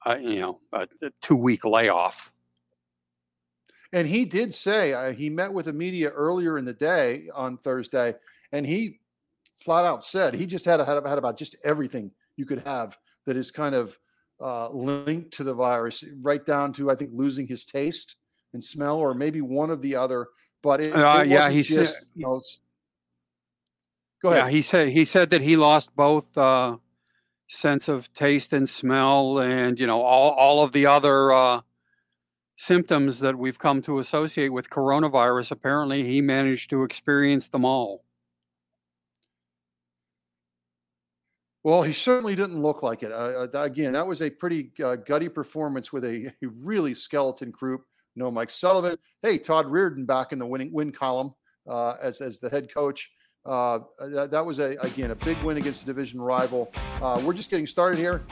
uh 0.06 0.16
you 0.16 0.40
know 0.40 0.60
a, 0.72 0.86
a 1.02 1.10
two 1.20 1.36
week 1.36 1.66
layoff. 1.66 2.32
And 3.92 4.06
he 4.06 4.24
did 4.24 4.52
say 4.52 4.92
uh, 4.92 5.12
he 5.12 5.30
met 5.30 5.52
with 5.52 5.66
the 5.66 5.72
media 5.72 6.10
earlier 6.10 6.58
in 6.58 6.64
the 6.64 6.74
day 6.74 7.28
on 7.34 7.56
Thursday, 7.56 8.14
and 8.52 8.66
he 8.66 9.00
flat 9.56 9.84
out 9.84 10.04
said 10.04 10.34
he 10.34 10.46
just 10.46 10.64
had, 10.64 10.80
had, 10.80 11.04
had 11.06 11.18
about 11.18 11.36
just 11.36 11.56
everything 11.64 12.10
you 12.36 12.46
could 12.46 12.60
have 12.60 12.96
that 13.26 13.36
is 13.36 13.50
kind 13.50 13.74
of 13.74 13.98
uh, 14.40 14.70
linked 14.70 15.32
to 15.32 15.44
the 15.44 15.54
virus, 15.54 16.04
right 16.22 16.44
down 16.44 16.72
to 16.74 16.90
I 16.90 16.94
think 16.94 17.10
losing 17.12 17.46
his 17.46 17.64
taste 17.64 18.16
and 18.52 18.62
smell, 18.62 18.98
or 18.98 19.14
maybe 19.14 19.40
one 19.40 19.70
of 19.70 19.82
the 19.82 19.96
other. 19.96 20.28
But 20.62 20.80
it, 20.80 20.94
uh, 20.94 21.22
it 21.22 21.28
yeah, 21.28 21.50
he 21.50 21.62
just 21.62 21.96
said, 21.96 22.08
you 22.14 22.26
know. 22.26 22.40
Go 24.22 24.30
ahead. 24.30 24.44
Yeah, 24.44 24.50
he 24.50 24.62
said 24.62 24.88
he 24.88 25.04
said 25.04 25.30
that 25.30 25.42
he 25.42 25.56
lost 25.56 25.94
both 25.94 26.36
uh, 26.36 26.76
sense 27.48 27.88
of 27.88 28.12
taste 28.14 28.52
and 28.52 28.68
smell, 28.68 29.38
and 29.38 29.78
you 29.78 29.86
know 29.86 30.02
all 30.02 30.30
all 30.32 30.62
of 30.62 30.72
the 30.72 30.86
other 30.86 31.32
uh, 31.32 31.60
symptoms 32.56 33.20
that 33.20 33.36
we've 33.36 33.58
come 33.58 33.82
to 33.82 33.98
associate 33.98 34.52
with 34.52 34.70
coronavirus. 34.70 35.52
Apparently, 35.52 36.04
he 36.04 36.20
managed 36.20 36.70
to 36.70 36.82
experience 36.82 37.48
them 37.48 37.64
all. 37.64 38.04
Well, 41.68 41.82
he 41.82 41.92
certainly 41.92 42.34
didn't 42.34 42.58
look 42.58 42.82
like 42.82 43.02
it. 43.02 43.12
Uh, 43.12 43.46
uh 43.52 43.62
again, 43.62 43.92
that 43.92 44.06
was 44.06 44.22
a 44.22 44.30
pretty 44.30 44.72
uh, 44.82 44.96
gutty 44.96 45.28
performance 45.28 45.92
with 45.92 46.02
a, 46.02 46.32
a, 46.42 46.48
really 46.64 46.94
skeleton 46.94 47.50
group. 47.50 47.82
No 48.16 48.30
Mike 48.30 48.48
Sullivan. 48.48 48.96
Hey, 49.20 49.36
Todd 49.36 49.66
Reirden 49.66 50.06
back 50.06 50.32
in 50.32 50.38
the 50.38 50.46
winning 50.46 50.72
win 50.72 50.92
column 50.92 51.34
uh, 51.66 51.96
as 52.02 52.22
as 52.22 52.38
the 52.40 52.48
head 52.48 52.72
coach. 52.72 53.10
Uh, 53.44 53.80
that, 54.00 54.30
that, 54.30 54.46
was 54.46 54.60
a 54.60 54.76
again 54.80 55.10
a 55.10 55.14
big 55.14 55.36
win 55.42 55.58
against 55.58 55.82
a 55.82 55.86
division 55.86 56.22
rival. 56.22 56.72
Uh, 57.02 57.20
we're 57.22 57.34
just 57.34 57.50
getting 57.50 57.66
started 57.66 57.98
here. 57.98 58.24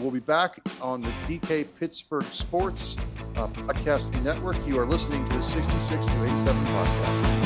we'll 0.00 0.12
be 0.12 0.20
back 0.20 0.60
on 0.80 1.02
the 1.02 1.10
DK 1.26 1.66
Pittsburgh 1.80 2.22
Sports 2.30 2.94
Podcasting 3.34 4.22
Network. 4.22 4.64
You 4.64 4.78
are 4.78 4.86
listening 4.86 5.28
to 5.28 5.36
the 5.36 5.42
66 5.42 6.06
to 6.06 6.24
87 6.24 6.64
podcast. 6.66 7.45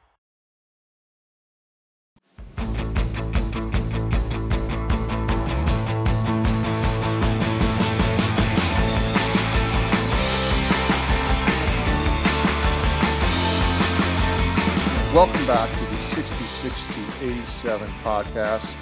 Welcome 15.13 15.45
back 15.45 15.69
to 15.69 15.85
the 15.93 16.01
66 16.01 16.87
to 16.87 16.99
87 17.21 17.89
podcast. 18.01 18.73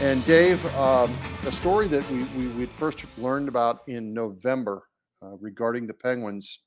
And 0.00 0.24
Dave, 0.24 0.64
um, 0.76 1.18
a 1.46 1.50
story 1.50 1.88
that 1.88 2.08
we, 2.12 2.22
we 2.36 2.46
would 2.46 2.70
first 2.70 3.04
learned 3.16 3.48
about 3.48 3.80
in 3.88 4.14
November 4.14 4.84
uh, 5.20 5.36
regarding 5.40 5.88
the 5.88 5.94
Penguins 5.94 6.60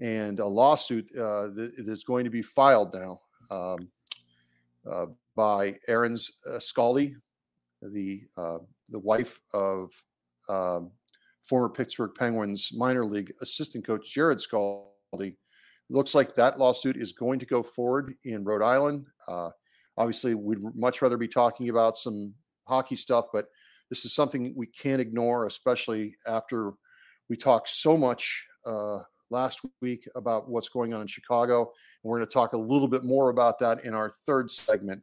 and 0.00 0.40
a 0.40 0.44
lawsuit 0.44 1.08
uh, 1.16 1.50
that 1.54 1.74
is 1.76 2.02
going 2.02 2.24
to 2.24 2.30
be 2.30 2.42
filed 2.42 2.92
now 2.94 3.20
um, 3.52 3.88
uh, 4.90 5.06
by 5.36 5.68
uh, 5.88 6.58
Skalde, 6.58 7.14
the 7.80 8.22
uh, 8.36 8.58
the 8.88 8.98
wife 8.98 9.38
of 9.54 9.92
um, 10.48 10.90
former 11.42 11.68
Pittsburgh 11.68 12.10
Penguins 12.18 12.72
minor 12.74 13.06
league 13.06 13.32
assistant 13.40 13.86
coach 13.86 14.12
Jarrod 14.12 14.44
Skalde 14.44 15.36
looks 15.88 16.14
like 16.14 16.34
that 16.34 16.58
lawsuit 16.58 16.96
is 16.96 17.12
going 17.12 17.38
to 17.38 17.46
go 17.46 17.62
forward 17.62 18.14
in 18.24 18.44
Rhode 18.44 18.62
Island. 18.62 19.06
Uh, 19.28 19.50
obviously, 19.96 20.34
we'd 20.34 20.58
much 20.74 21.02
rather 21.02 21.16
be 21.16 21.28
talking 21.28 21.68
about 21.68 21.96
some 21.96 22.34
hockey 22.66 22.96
stuff, 22.96 23.26
but 23.32 23.46
this 23.90 24.04
is 24.04 24.14
something 24.14 24.52
we 24.56 24.66
can't 24.66 25.00
ignore, 25.00 25.46
especially 25.46 26.16
after 26.26 26.72
we 27.28 27.36
talked 27.36 27.68
so 27.68 27.96
much 27.96 28.46
uh, 28.64 28.98
last 29.30 29.60
week 29.80 30.08
about 30.16 30.48
what's 30.48 30.68
going 30.68 30.92
on 30.92 31.00
in 31.00 31.06
Chicago. 31.06 31.60
And 31.60 32.10
we're 32.10 32.18
going 32.18 32.28
to 32.28 32.32
talk 32.32 32.52
a 32.52 32.58
little 32.58 32.88
bit 32.88 33.04
more 33.04 33.30
about 33.30 33.58
that 33.60 33.84
in 33.84 33.94
our 33.94 34.10
third 34.10 34.50
segment. 34.50 35.02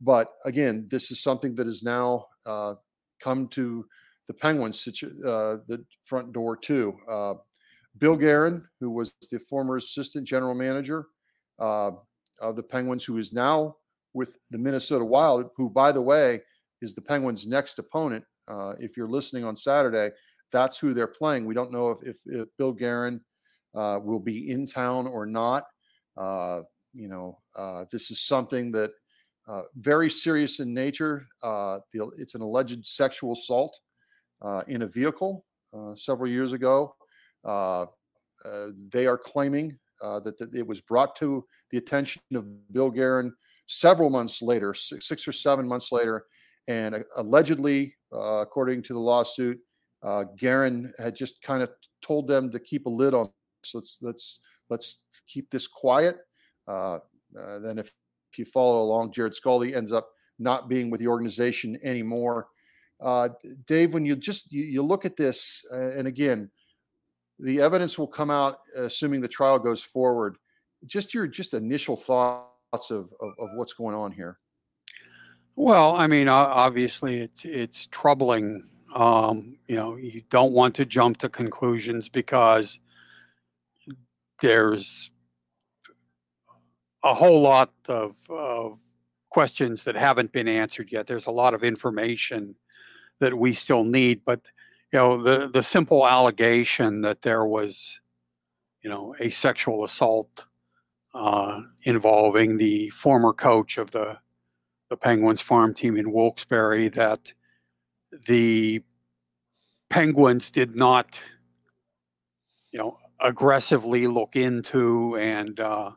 But 0.00 0.28
again, 0.44 0.86
this 0.90 1.10
is 1.10 1.22
something 1.22 1.54
that 1.56 1.66
has 1.66 1.82
now 1.82 2.26
uh, 2.46 2.74
come 3.20 3.48
to 3.48 3.86
the 4.28 4.34
Penguins' 4.34 4.86
uh, 4.86 5.58
the 5.66 5.84
front 6.02 6.32
door 6.32 6.56
too. 6.56 6.96
Bill 7.98 8.16
Guerin, 8.16 8.66
who 8.80 8.90
was 8.90 9.12
the 9.30 9.38
former 9.38 9.76
assistant 9.76 10.26
general 10.26 10.54
manager 10.54 11.06
uh, 11.58 11.92
of 12.40 12.56
the 12.56 12.62
Penguins, 12.62 13.04
who 13.04 13.18
is 13.18 13.32
now 13.32 13.76
with 14.14 14.38
the 14.50 14.58
Minnesota 14.58 15.04
Wild, 15.04 15.50
who, 15.56 15.68
by 15.68 15.92
the 15.92 16.02
way, 16.02 16.40
is 16.82 16.94
the 16.94 17.02
Penguins' 17.02 17.46
next 17.46 17.78
opponent. 17.78 18.24
Uh, 18.48 18.74
if 18.80 18.96
you're 18.96 19.08
listening 19.08 19.44
on 19.44 19.54
Saturday, 19.54 20.10
that's 20.50 20.78
who 20.78 20.94
they're 20.94 21.06
playing. 21.06 21.44
We 21.44 21.54
don't 21.54 21.72
know 21.72 21.90
if, 21.90 22.02
if, 22.02 22.16
if 22.26 22.48
Bill 22.58 22.72
Guerin 22.72 23.20
uh, 23.74 24.00
will 24.02 24.18
be 24.18 24.50
in 24.50 24.66
town 24.66 25.06
or 25.06 25.26
not. 25.26 25.66
Uh, 26.16 26.62
you 26.92 27.08
know, 27.08 27.38
uh, 27.54 27.84
this 27.92 28.10
is 28.10 28.20
something 28.20 28.72
that 28.72 28.90
uh, 29.46 29.62
very 29.76 30.10
serious 30.10 30.60
in 30.60 30.74
nature. 30.74 31.26
The, 31.42 32.10
it's 32.18 32.34
an 32.34 32.40
alleged 32.40 32.84
sexual 32.84 33.32
assault 33.32 33.78
in 34.66 34.82
a 34.82 34.86
vehicle 34.86 35.44
several 35.94 36.30
years 36.30 36.52
ago. 36.52 36.94
Uh, 37.44 37.86
uh, 38.44 38.68
they 38.90 39.06
are 39.06 39.18
claiming 39.18 39.78
uh, 40.02 40.20
that, 40.20 40.38
that, 40.38 40.54
it 40.54 40.66
was 40.66 40.80
brought 40.80 41.14
to 41.16 41.44
the 41.70 41.78
attention 41.78 42.22
of 42.34 42.72
Bill 42.72 42.90
Guerin 42.90 43.32
several 43.66 44.10
months 44.10 44.42
later, 44.42 44.72
six, 44.74 45.06
six 45.06 45.28
or 45.28 45.32
seven 45.32 45.68
months 45.68 45.92
later, 45.92 46.24
and 46.68 47.04
allegedly, 47.16 47.94
according 48.12 48.82
to 48.82 48.92
the 48.92 48.98
lawsuit, 48.98 49.60
uh, 50.02 50.24
Guerin 50.36 50.92
had 50.98 51.14
just 51.14 51.42
kind 51.42 51.62
of 51.62 51.70
told 52.02 52.26
them 52.26 52.50
to 52.50 52.58
keep 52.58 52.86
a 52.86 52.90
lid 52.90 53.14
on. 53.14 53.30
So 53.62 53.78
let's 53.78 53.98
let's 54.00 54.40
let's 54.70 55.04
keep 55.26 55.50
this 55.50 55.66
quiet. 55.66 56.16
Uh, 56.66 56.98
uh, 57.38 57.58
then, 57.58 57.78
if, 57.78 57.92
if 58.32 58.38
you 58.38 58.44
follow 58.44 58.80
along, 58.80 59.12
Jarrod 59.12 59.38
Skalde 59.38 59.76
ends 59.76 59.92
up 59.92 60.08
not 60.38 60.68
being 60.68 60.90
with 60.90 61.00
the 61.00 61.08
organization 61.08 61.78
anymore. 61.84 62.48
Dave, 63.66 63.92
when 63.92 64.06
you 64.06 64.16
just 64.16 64.50
you, 64.52 64.64
you 64.64 64.82
look 64.82 65.04
at 65.04 65.16
this, 65.16 65.64
and 65.70 66.06
again, 66.08 66.50
the 67.42 67.60
evidence 67.60 67.98
will 67.98 68.06
come 68.06 68.30
out, 68.30 68.58
assuming 68.76 69.20
the 69.20 69.28
trial 69.28 69.58
goes 69.58 69.82
forward. 69.82 70.36
Just 70.86 71.14
your 71.14 71.26
just 71.26 71.54
initial 71.54 71.96
thoughts 71.96 72.90
of, 72.90 73.12
of, 73.20 73.32
of 73.38 73.48
what's 73.54 73.74
going 73.74 73.94
on 73.94 74.12
here. 74.12 74.38
Well, 75.56 75.96
I 75.96 76.06
mean, 76.06 76.28
obviously, 76.28 77.20
it's 77.20 77.44
it's 77.44 77.86
troubling. 77.86 78.64
Um, 78.94 79.58
you 79.66 79.76
know, 79.76 79.96
you 79.96 80.22
don't 80.30 80.52
want 80.52 80.74
to 80.76 80.86
jump 80.86 81.18
to 81.18 81.28
conclusions 81.28 82.08
because 82.08 82.78
there's 84.40 85.10
a 87.04 87.14
whole 87.14 87.40
lot 87.40 87.72
of, 87.88 88.16
of 88.28 88.78
questions 89.28 89.84
that 89.84 89.96
haven't 89.96 90.32
been 90.32 90.48
answered 90.48 90.90
yet. 90.90 91.06
There's 91.06 91.26
a 91.26 91.30
lot 91.30 91.54
of 91.54 91.62
information 91.62 92.56
that 93.20 93.38
we 93.38 93.54
still 93.54 93.84
need, 93.84 94.22
but 94.24 94.50
you 94.92 94.98
know, 94.98 95.22
the 95.22 95.48
the 95.48 95.62
simple 95.62 96.06
allegation 96.06 97.02
that 97.02 97.22
there 97.22 97.44
was, 97.44 98.00
you 98.82 98.90
know, 98.90 99.14
a 99.20 99.30
sexual 99.30 99.84
assault 99.84 100.46
uh, 101.14 101.60
involving 101.84 102.56
the 102.58 102.90
former 102.90 103.32
coach 103.32 103.78
of 103.78 103.92
the 103.92 104.18
the 104.88 104.96
Penguins 104.96 105.40
farm 105.40 105.74
team 105.74 105.96
in 105.96 106.12
Wilkes-Barre 106.12 106.88
that 106.90 107.32
the 108.26 108.82
Penguins 109.88 110.50
did 110.50 110.74
not, 110.74 111.20
you 112.72 112.78
know, 112.78 112.98
aggressively 113.20 114.06
look 114.06 114.34
into 114.34 115.16
and 115.16 115.60
uh, 115.60 115.92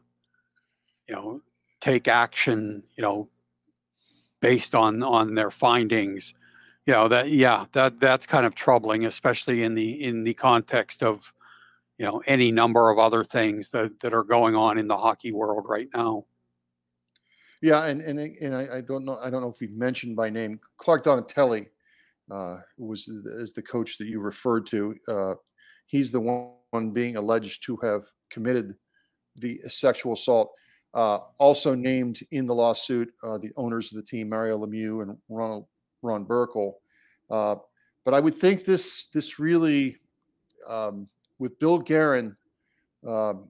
you 1.08 1.16
know 1.16 1.42
take 1.82 2.08
action, 2.08 2.84
you 2.96 3.02
know, 3.02 3.30
based 4.42 4.76
on 4.76 5.02
on 5.04 5.36
their 5.36 5.52
findings 5.52 6.34
you 6.86 6.94
know 6.94 7.08
that 7.08 7.30
yeah 7.30 7.66
that 7.74 8.00
that's 8.00 8.26
kind 8.26 8.46
of 8.46 8.56
troubling 8.56 9.06
especially 9.06 9.64
in 9.64 9.74
the 9.74 10.04
in 10.04 10.24
the 10.24 10.34
context 10.34 11.02
of 11.02 11.34
you 11.98 12.06
know 12.06 12.22
any 12.26 12.52
number 12.52 12.90
of 12.90 13.00
other 13.00 13.24
things 13.24 13.70
that 13.70 14.00
that 14.02 14.14
are 14.14 14.24
going 14.24 14.56
on 14.56 14.78
in 14.78 14.88
the 14.88 14.98
hockey 14.98 15.32
world 15.32 15.66
right 15.68 15.88
now. 15.94 16.26
Yeah 17.62 17.86
and 17.86 18.02
and, 18.02 18.20
and 18.20 18.56
I, 18.56 18.78
I 18.78 18.82
don't 18.82 19.06
know 19.06 19.18
i 19.24 19.30
don't 19.30 19.42
know 19.42 19.50
if 19.50 19.62
we 19.62 19.68
mentioned 19.68 20.16
by 20.16 20.30
name 20.30 20.60
clark 20.78 21.04
donatelli 21.04 21.68
uh, 22.32 22.58
was 22.78 23.08
is 23.08 23.54
the 23.54 23.62
coach 23.62 23.98
that 23.98 24.08
you 24.08 24.20
referred 24.20 24.66
to 24.68 24.96
uh, 25.08 25.34
he's 25.86 26.12
the 26.12 26.20
one 26.20 26.92
being 26.92 27.16
alleged 27.16 27.64
to 27.66 27.78
have 27.78 28.04
committed 28.30 28.76
the 29.38 29.60
sexual 29.68 30.14
assault 30.14 30.52
uh, 30.94 31.20
also 31.38 31.74
named 31.74 32.20
in 32.32 32.46
the 32.48 32.56
lawsuit 32.56 33.10
uh, 33.24 33.38
the 33.38 33.52
owners 33.56 33.92
of 33.92 33.98
the 33.98 34.06
team 34.06 34.30
mario 34.30 34.58
lemieux 34.58 35.02
and 35.02 35.18
ronald 35.30 35.66
Ron 36.04 36.26
Burkle. 36.26 36.74
Uh, 37.30 37.56
but 38.06 38.14
I 38.14 38.20
would 38.20 38.38
think 38.38 38.66
this 38.66 39.06
this 39.06 39.40
really, 39.40 39.98
um, 40.68 41.08
with 41.40 41.58
Bill 41.60 41.80
Guerin, 41.80 42.36
um, 43.08 43.50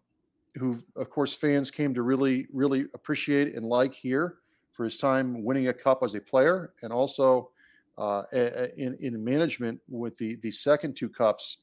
who 0.55 0.77
of 0.95 1.09
course 1.09 1.35
fans 1.35 1.71
came 1.71 1.93
to 1.93 2.03
really 2.03 2.47
really 2.53 2.85
appreciate 2.93 3.55
and 3.55 3.65
like 3.65 3.93
here 3.93 4.37
for 4.71 4.83
his 4.83 4.97
time 4.97 5.43
winning 5.43 5.67
a 5.67 5.73
cup 5.73 6.03
as 6.03 6.15
a 6.15 6.21
player 6.21 6.73
and 6.81 6.93
also 6.93 7.49
uh, 7.97 8.23
in 8.31 8.95
in 9.01 9.23
management 9.23 9.79
with 9.89 10.17
the 10.17 10.35
the 10.37 10.51
second 10.51 10.95
two 10.95 11.09
cups, 11.09 11.57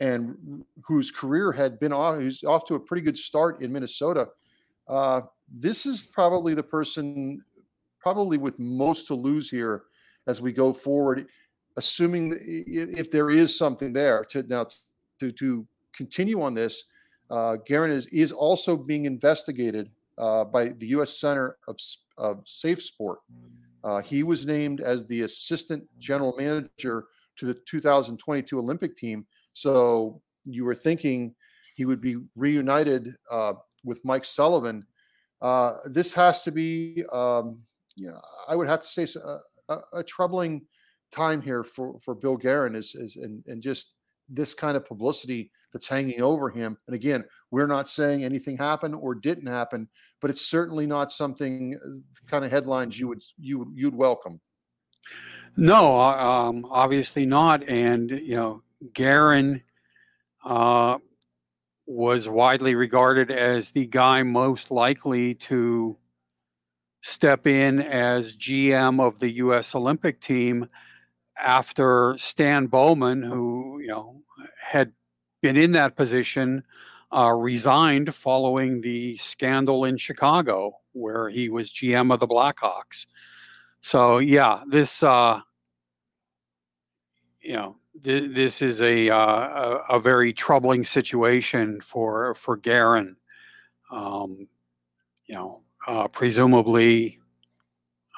and 0.00 0.64
whose 0.82 1.10
career 1.10 1.52
had 1.52 1.78
been 1.78 1.92
off 1.92 2.16
who's 2.16 2.44
off 2.44 2.64
to 2.66 2.74
a 2.74 2.80
pretty 2.80 3.02
good 3.02 3.18
start 3.18 3.60
in 3.60 3.72
Minnesota. 3.72 4.28
Uh, 4.86 5.22
this 5.50 5.86
is 5.86 6.04
probably 6.04 6.54
the 6.54 6.62
person 6.62 7.42
probably 7.98 8.36
with 8.36 8.58
most 8.58 9.06
to 9.06 9.14
lose 9.14 9.48
here 9.48 9.84
as 10.26 10.40
we 10.40 10.52
go 10.52 10.72
forward, 10.72 11.26
assuming 11.76 12.34
if 12.40 13.10
there 13.10 13.30
is 13.30 13.56
something 13.56 13.92
there 13.92 14.24
to 14.30 14.42
now 14.44 14.66
to 15.20 15.32
to 15.32 15.66
continue 15.96 16.42
on 16.42 16.54
this. 16.54 16.84
Uh, 17.30 17.56
Guerin 17.66 17.90
is, 17.90 18.06
is 18.08 18.32
also 18.32 18.76
being 18.76 19.06
investigated 19.06 19.90
uh, 20.18 20.44
by 20.44 20.68
the 20.68 20.88
U.S. 20.88 21.18
Center 21.18 21.56
of, 21.66 21.78
of 22.18 22.46
Safe 22.46 22.82
Sport. 22.82 23.20
Uh, 23.82 24.00
he 24.00 24.22
was 24.22 24.46
named 24.46 24.80
as 24.80 25.06
the 25.06 25.22
assistant 25.22 25.84
general 25.98 26.34
manager 26.36 27.06
to 27.36 27.46
the 27.46 27.54
2022 27.54 28.58
Olympic 28.58 28.96
team. 28.96 29.26
So 29.52 30.20
you 30.44 30.64
were 30.64 30.74
thinking 30.74 31.34
he 31.76 31.84
would 31.84 32.00
be 32.00 32.16
reunited 32.36 33.14
uh, 33.30 33.54
with 33.84 34.04
Mike 34.04 34.24
Sullivan. 34.24 34.86
Uh, 35.42 35.78
this 35.86 36.14
has 36.14 36.42
to 36.42 36.50
be, 36.50 37.04
um, 37.12 37.60
yeah, 37.96 38.18
I 38.48 38.56
would 38.56 38.68
have 38.68 38.80
to 38.80 38.86
say, 38.86 39.06
uh, 39.20 39.38
a, 39.68 39.78
a 39.94 40.04
troubling 40.04 40.66
time 41.12 41.40
here 41.40 41.62
for 41.62 41.98
for 42.00 42.14
Bill 42.14 42.36
Guerin 42.36 42.74
is 42.74 42.94
is 42.94 43.16
and 43.16 43.42
and 43.46 43.62
just 43.62 43.94
this 44.28 44.54
kind 44.54 44.76
of 44.76 44.86
publicity 44.86 45.50
that's 45.72 45.86
hanging 45.86 46.22
over 46.22 46.48
him. 46.48 46.78
And 46.86 46.94
again, 46.94 47.24
we're 47.50 47.66
not 47.66 47.88
saying 47.88 48.24
anything 48.24 48.56
happened 48.56 48.94
or 48.94 49.14
didn't 49.14 49.46
happen, 49.46 49.88
but 50.20 50.30
it's 50.30 50.46
certainly 50.46 50.86
not 50.86 51.12
something 51.12 51.78
uh, 51.84 52.26
kind 52.26 52.44
of 52.44 52.50
headlines 52.50 52.98
you 52.98 53.08
would 53.08 53.22
you 53.38 53.70
you'd 53.74 53.94
welcome. 53.94 54.40
No, 55.56 55.96
uh, 55.96 56.16
um, 56.16 56.64
obviously 56.70 57.26
not. 57.26 57.68
And 57.68 58.10
you 58.10 58.36
know, 58.36 58.62
Guerin 58.94 59.62
uh, 60.44 60.98
was 61.86 62.28
widely 62.28 62.74
regarded 62.74 63.30
as 63.30 63.70
the 63.70 63.86
guy 63.86 64.22
most 64.22 64.70
likely 64.70 65.34
to 65.34 65.96
step 67.06 67.46
in 67.46 67.82
as 67.82 68.34
GM 68.34 68.98
of 68.98 69.18
the 69.18 69.30
U.S. 69.32 69.74
Olympic 69.74 70.22
team 70.22 70.70
after 71.38 72.16
Stan 72.18 72.66
Bowman, 72.66 73.22
who 73.22 73.78
you 73.80 73.88
know 73.88 74.22
had 74.70 74.92
been 75.42 75.58
in 75.58 75.72
that 75.72 75.96
position, 75.96 76.64
uh, 77.14 77.30
resigned 77.30 78.14
following 78.14 78.80
the 78.80 79.18
scandal 79.18 79.84
in 79.84 79.98
Chicago, 79.98 80.78
where 80.92 81.28
he 81.28 81.50
was 81.50 81.70
GM 81.70 82.10
of 82.10 82.20
the 82.20 82.26
Blackhawks. 82.26 83.04
So 83.82 84.16
yeah, 84.16 84.62
this 84.66 85.02
uh, 85.02 85.40
you 87.42 87.52
know 87.52 87.76
th- 88.02 88.34
this 88.34 88.62
is 88.62 88.80
a, 88.80 89.10
uh, 89.10 89.18
a, 89.18 89.80
a 89.90 90.00
very 90.00 90.32
troubling 90.32 90.84
situation 90.84 91.82
for 91.82 92.34
for 92.34 92.56
Guerin. 92.56 93.16
Um, 93.90 94.48
you 95.26 95.34
know, 95.34 95.63
uh, 95.86 96.08
presumably, 96.08 97.18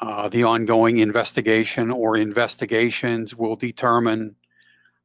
uh, 0.01 0.29
the 0.29 0.45
ongoing 0.45 0.99
investigation 0.99 1.91
or 1.91 2.17
investigations 2.17 3.35
will 3.35 3.57
determine 3.57 4.37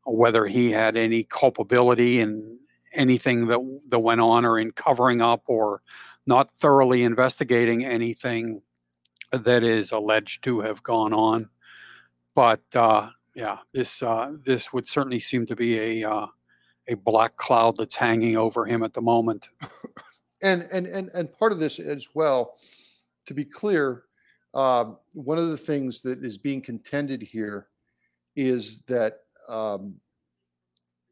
whether 0.05 0.45
he 0.45 0.71
had 0.71 0.97
any 0.97 1.23
culpability 1.23 2.19
in 2.19 2.59
anything 2.93 3.47
that 3.47 3.79
that 3.89 3.99
went 3.99 4.21
on, 4.21 4.45
or 4.45 4.59
in 4.59 4.71
covering 4.71 5.21
up, 5.21 5.43
or 5.47 5.81
not 6.25 6.51
thoroughly 6.51 7.03
investigating 7.03 7.85
anything 7.85 8.61
that 9.31 9.63
is 9.63 9.91
alleged 9.91 10.43
to 10.43 10.61
have 10.61 10.83
gone 10.83 11.13
on. 11.13 11.49
But 12.35 12.61
uh, 12.75 13.09
yeah, 13.35 13.59
this 13.73 14.03
uh, 14.03 14.33
this 14.45 14.73
would 14.73 14.87
certainly 14.87 15.19
seem 15.19 15.45
to 15.47 15.55
be 15.55 16.01
a 16.01 16.09
uh, 16.09 16.27
a 16.87 16.95
black 16.95 17.37
cloud 17.37 17.77
that's 17.77 17.95
hanging 17.95 18.35
over 18.35 18.65
him 18.65 18.83
at 18.83 18.93
the 18.93 19.01
moment 19.01 19.49
and 20.43 20.67
and 20.71 20.87
and 20.87 21.09
and 21.13 21.31
part 21.33 21.51
of 21.51 21.59
this 21.59 21.79
as 21.79 22.07
well, 22.13 22.55
to 23.25 23.33
be 23.33 23.45
clear, 23.45 24.03
um, 24.53 24.97
one 25.13 25.37
of 25.37 25.47
the 25.47 25.57
things 25.57 26.01
that 26.01 26.23
is 26.23 26.37
being 26.37 26.61
contended 26.61 27.21
here 27.21 27.67
is 28.35 28.81
that 28.83 29.19
um, 29.47 29.95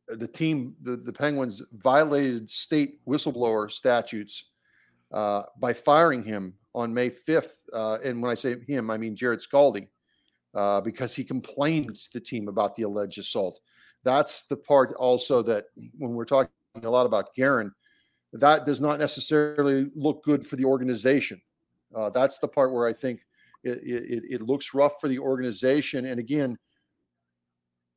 the 0.07 0.27
team, 0.27 0.75
the, 0.81 0.95
the 0.95 1.13
Penguins, 1.13 1.61
violated 1.73 2.49
state 2.49 3.05
whistleblower 3.05 3.71
statutes 3.71 4.51
uh, 5.11 5.43
by 5.59 5.73
firing 5.73 6.23
him 6.23 6.53
on 6.73 6.93
May 6.93 7.09
5th. 7.09 7.53
Uh, 7.73 7.97
and 8.03 8.21
when 8.21 8.31
I 8.31 8.35
say 8.35 8.55
him, 8.67 8.89
I 8.89 8.97
mean 8.97 9.15
Jarrod 9.15 9.45
Skalde, 9.45 9.87
uh, 10.53 10.81
because 10.81 11.15
he 11.15 11.23
complained 11.23 11.95
to 11.95 12.09
the 12.13 12.19
team 12.19 12.47
about 12.47 12.75
the 12.75 12.83
alleged 12.83 13.19
assault. 13.19 13.59
That's 14.03 14.43
the 14.43 14.57
part 14.57 14.93
also 14.95 15.41
that 15.43 15.65
when 15.97 16.13
we're 16.13 16.25
talking 16.25 16.51
a 16.81 16.89
lot 16.89 17.05
about 17.05 17.35
Guerin, 17.35 17.71
that 18.33 18.65
does 18.65 18.81
not 18.81 18.99
necessarily 18.99 19.89
look 19.95 20.23
good 20.23 20.45
for 20.45 20.55
the 20.55 20.65
organization. 20.65 21.41
Uh, 21.95 22.09
that's 22.09 22.39
the 22.39 22.47
part 22.47 22.71
where 22.71 22.87
I 22.87 22.93
think 22.93 23.21
it, 23.63 23.79
it, 23.83 24.23
it, 24.29 24.41
looks 24.41 24.73
rough 24.73 25.01
for 25.01 25.07
the 25.07 25.19
organization. 25.19 26.05
And 26.05 26.19
again, 26.19 26.57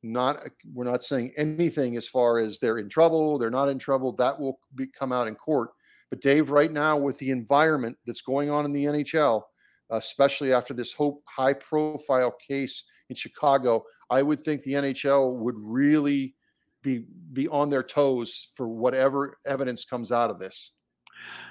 not 0.01 0.39
we're 0.73 0.89
not 0.89 1.03
saying 1.03 1.31
anything 1.37 1.95
as 1.95 2.09
far 2.09 2.39
as 2.39 2.59
they're 2.59 2.79
in 2.79 2.89
trouble, 2.89 3.37
they're 3.37 3.49
not 3.49 3.69
in 3.69 3.79
trouble. 3.79 4.13
That 4.13 4.37
will 4.39 4.59
be, 4.75 4.87
come 4.87 5.11
out 5.11 5.27
in 5.27 5.35
court. 5.35 5.69
But 6.09 6.21
Dave, 6.21 6.49
right 6.49 6.71
now 6.71 6.97
with 6.97 7.17
the 7.19 7.29
environment 7.29 7.97
that's 8.05 8.21
going 8.21 8.49
on 8.49 8.65
in 8.65 8.73
the 8.73 8.85
NHL, 8.85 9.43
especially 9.91 10.53
after 10.53 10.73
this 10.73 10.95
high 11.27 11.53
profile 11.53 12.31
case 12.31 12.83
in 13.09 13.15
Chicago, 13.15 13.83
I 14.09 14.21
would 14.21 14.39
think 14.39 14.61
the 14.63 14.73
NHL 14.73 15.35
would 15.35 15.55
really 15.57 16.35
be 16.83 17.05
be 17.31 17.47
on 17.47 17.69
their 17.69 17.83
toes 17.83 18.49
for 18.55 18.67
whatever 18.67 19.39
evidence 19.45 19.85
comes 19.85 20.11
out 20.11 20.29
of 20.29 20.39
this. 20.39 20.71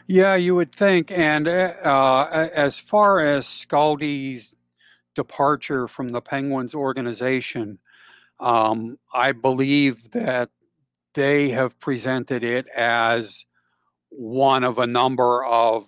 Yeah, 0.06 0.36
you 0.36 0.54
would 0.54 0.72
think. 0.72 1.10
And 1.10 1.48
uh, 1.48 1.72
uh 1.84 2.48
as 2.54 2.78
far 2.78 3.20
as 3.20 3.46
Skalde's 3.46 4.54
departure 5.14 5.88
from 5.88 6.08
the 6.08 6.20
Penguins 6.20 6.74
organization, 6.74 7.78
um, 8.38 8.98
I 9.12 9.32
believe 9.32 10.10
that 10.12 10.50
they 11.14 11.50
have 11.50 11.78
presented 11.78 12.44
it 12.44 12.66
as 12.68 13.44
one 14.10 14.64
of 14.64 14.78
a 14.78 14.86
number 14.86 15.44
of 15.44 15.84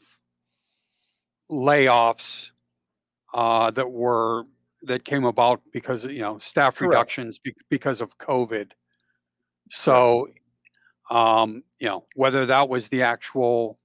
layoffs 1.50 2.50
uh, 3.32 3.70
that 3.70 3.90
were 3.90 4.44
that 4.82 5.04
came 5.04 5.24
about 5.24 5.62
because 5.72 6.04
you 6.04 6.20
know 6.20 6.38
staff 6.38 6.76
Correct. 6.76 6.90
reductions 6.90 7.38
be- 7.38 7.54
because 7.70 8.00
of 8.00 8.18
COVID. 8.18 8.72
So, 9.76 10.28
um, 11.10 11.64
you 11.80 11.88
know 11.88 12.04
whether 12.14 12.46
that 12.46 12.68
was 12.68 12.88
the 12.88 13.02
actual 13.02 13.80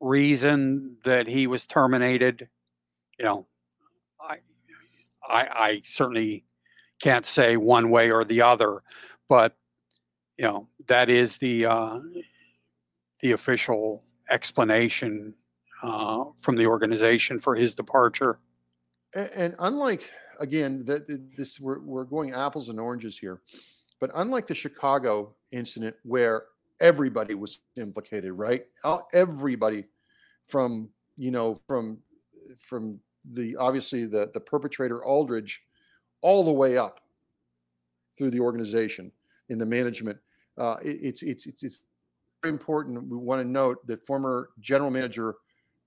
reason 0.00 0.96
that 1.04 1.28
he 1.28 1.46
was 1.46 1.66
terminated, 1.66 2.48
you 3.18 3.26
know, 3.26 3.46
I, 4.18 4.36
I, 5.28 5.48
I 5.54 5.82
certainly 5.84 6.44
can't 7.00 7.26
say 7.26 7.58
one 7.58 7.90
way 7.90 8.10
or 8.10 8.24
the 8.24 8.40
other, 8.40 8.82
but 9.28 9.54
you 10.38 10.46
know 10.46 10.68
that 10.88 11.10
is 11.10 11.36
the 11.36 11.66
uh, 11.66 11.98
the 13.20 13.32
official 13.32 14.04
explanation 14.30 15.34
uh, 15.82 16.24
from 16.38 16.56
the 16.56 16.66
organization 16.66 17.38
for 17.38 17.54
his 17.54 17.74
departure. 17.74 18.38
And, 19.14 19.30
and 19.36 19.54
unlike 19.58 20.08
again 20.40 20.86
that 20.86 21.06
this 21.36 21.60
we're, 21.60 21.80
we're 21.80 22.04
going 22.04 22.32
apples 22.32 22.70
and 22.70 22.80
oranges 22.80 23.18
here, 23.18 23.42
but 24.02 24.10
unlike 24.16 24.46
the 24.46 24.54
Chicago 24.54 25.32
incident 25.52 25.94
where 26.02 26.46
everybody 26.80 27.36
was 27.36 27.60
implicated, 27.76 28.32
right? 28.32 28.64
Everybody 29.14 29.84
from 30.48 30.90
you 31.16 31.30
know 31.30 31.60
from 31.68 31.98
from 32.58 32.98
the 33.32 33.54
obviously 33.54 34.04
the 34.04 34.28
the 34.34 34.40
perpetrator 34.40 35.04
Aldrich 35.04 35.62
all 36.20 36.42
the 36.42 36.50
way 36.50 36.76
up 36.76 36.98
through 38.18 38.32
the 38.32 38.40
organization 38.40 39.12
in 39.50 39.58
the 39.58 39.66
management. 39.66 40.18
Uh, 40.58 40.78
it, 40.82 40.98
it's 41.00 41.22
it's 41.22 41.46
it's 41.46 41.62
it's 41.62 41.80
very 42.42 42.52
important. 42.52 43.08
We 43.08 43.16
want 43.16 43.40
to 43.40 43.46
note 43.46 43.86
that 43.86 44.04
former 44.04 44.48
general 44.58 44.90
manager 44.90 45.36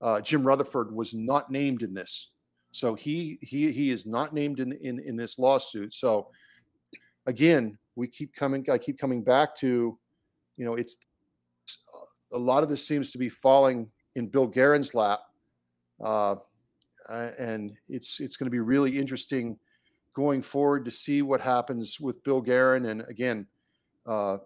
uh, 0.00 0.22
Jim 0.22 0.42
Rutherford 0.42 0.90
was 0.90 1.12
not 1.12 1.50
named 1.50 1.82
in 1.82 1.92
this, 1.92 2.30
so 2.72 2.94
he 2.94 3.36
he 3.42 3.70
he 3.72 3.90
is 3.90 4.06
not 4.06 4.32
named 4.32 4.58
in 4.60 4.72
in 4.72 5.00
in 5.00 5.16
this 5.16 5.38
lawsuit. 5.38 5.92
So 5.92 6.30
again, 7.26 7.76
we 7.96 8.06
keep 8.06 8.34
coming. 8.34 8.64
I 8.70 8.78
keep 8.78 8.98
coming 8.98 9.22
back 9.22 9.56
to, 9.56 9.98
you 10.56 10.64
know, 10.64 10.74
it's 10.74 10.96
a 12.32 12.38
lot 12.38 12.62
of 12.62 12.68
this 12.68 12.86
seems 12.86 13.10
to 13.12 13.18
be 13.18 13.28
falling 13.28 13.90
in 14.14 14.28
Bill 14.28 14.46
Guerin's 14.46 14.94
lap, 14.94 15.20
uh, 16.04 16.36
and 17.08 17.72
it's 17.88 18.20
it's 18.20 18.36
going 18.36 18.46
to 18.46 18.50
be 18.50 18.60
really 18.60 18.98
interesting 18.98 19.58
going 20.14 20.42
forward 20.42 20.84
to 20.84 20.90
see 20.90 21.22
what 21.22 21.40
happens 21.40 22.00
with 22.00 22.22
Bill 22.24 22.40
Guerin. 22.40 22.86
And 22.86 23.02
again, 23.08 23.46
uh, 24.06 24.38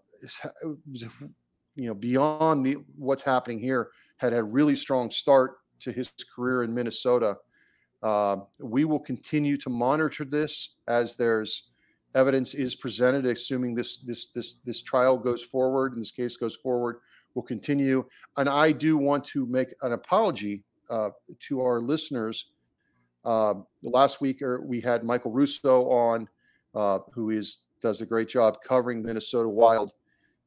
you 1.77 1.87
know, 1.87 1.95
beyond 1.95 2.67
the, 2.67 2.77
what's 2.97 3.23
happening 3.23 3.61
here, 3.61 3.91
had 4.17 4.35
a 4.35 4.43
really 4.43 4.75
strong 4.75 5.11
start 5.11 5.59
to 5.81 5.93
his 5.93 6.13
career 6.35 6.65
in 6.65 6.75
Minnesota. 6.75 7.37
Uh, 8.03 8.39
we 8.61 8.85
will 8.85 8.99
continue 8.99 9.57
to 9.59 9.71
monitor 9.71 10.25
this 10.25 10.77
as 10.89 11.17
there's 11.17 11.69
evidence 12.14 12.55
is 12.55 12.75
presented, 12.75 13.27
assuming 13.27 13.75
this 13.75 13.99
this 13.99 14.27
this 14.27 14.55
this 14.64 14.83
trial 14.83 15.16
goes 15.16 15.42
forward 15.42 15.92
and 15.92 16.01
this 16.01 16.11
case 16.11 16.37
goes 16.37 16.57
forward. 16.57 16.96
We'll 17.35 17.44
continue, 17.44 18.05
and 18.37 18.49
I 18.49 18.73
do 18.73 18.96
want 18.96 19.25
to 19.27 19.46
make 19.46 19.68
an 19.83 19.92
apology 19.92 20.64
uh, 20.88 21.11
to 21.49 21.61
our 21.61 21.81
listeners. 21.81 22.53
Uh, 23.25 23.55
last 23.83 24.20
week, 24.20 24.42
er, 24.42 24.62
we 24.64 24.81
had 24.81 25.05
Michael 25.05 25.31
Russo 25.31 25.88
on, 25.90 26.27
uh, 26.75 27.01
who 27.12 27.31
is 27.31 27.61
does 27.81 28.01
a 28.01 28.07
great 28.07 28.29
job 28.29 28.59
covering 28.66 29.03
Minnesota 29.03 29.49
Wild 29.49 29.92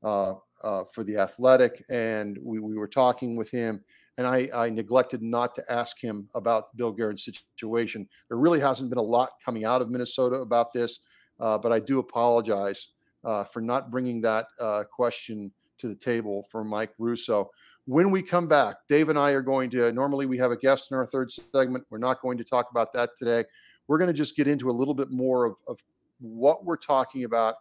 uh, 0.03 0.33
uh, 0.63 0.83
for 0.85 1.03
the 1.03 1.17
Athletic, 1.17 1.83
and 1.89 2.37
we, 2.41 2.59
we 2.59 2.77
were 2.77 2.87
talking 2.87 3.35
with 3.35 3.49
him, 3.51 3.83
and 4.17 4.27
I, 4.27 4.49
I 4.53 4.69
neglected 4.69 5.21
not 5.21 5.55
to 5.55 5.63
ask 5.71 6.01
him 6.01 6.29
about 6.35 6.75
Bill 6.77 6.91
Guerin's 6.91 7.25
situation. 7.25 8.07
There 8.29 8.37
really 8.37 8.59
hasn't 8.59 8.89
been 8.89 8.99
a 8.99 9.01
lot 9.01 9.31
coming 9.43 9.65
out 9.65 9.81
of 9.81 9.89
Minnesota 9.89 10.37
about 10.37 10.71
this, 10.73 10.99
but 11.39 11.71
I 11.71 11.79
do 11.79 11.99
apologize 11.99 12.89
uh, 13.23 13.43
for 13.43 13.61
not 13.61 13.91
bringing 13.91 14.21
that 14.21 14.47
uh, 14.59 14.83
question 14.83 15.51
to 15.77 15.87
the 15.87 15.95
table 15.95 16.45
for 16.51 16.63
Mike 16.63 16.93
Russo. 16.97 17.49
When 17.85 18.11
we 18.11 18.21
come 18.21 18.47
back, 18.47 18.77
Dave 18.87 19.09
and 19.09 19.19
I 19.19 19.31
are 19.31 19.41
going 19.41 19.69
to 19.71 19.91
normally 19.91 20.25
we 20.25 20.37
have 20.37 20.51
a 20.51 20.57
guest 20.57 20.91
in 20.91 20.97
our 20.97 21.05
third 21.05 21.31
segment. 21.31 21.85
We're 21.89 21.97
not 21.97 22.21
going 22.21 22.37
to 22.37 22.43
talk 22.43 22.67
about 22.71 22.93
that 22.93 23.11
today. 23.17 23.43
We're 23.87 23.97
going 23.97 24.07
to 24.07 24.13
just 24.13 24.35
get 24.35 24.47
into 24.47 24.69
a 24.69 24.71
little 24.71 24.93
bit 24.93 25.11
more 25.11 25.45
of, 25.45 25.57
of 25.67 25.79
what 26.19 26.63
we're 26.63 26.77
talking 26.77 27.25
about 27.25 27.55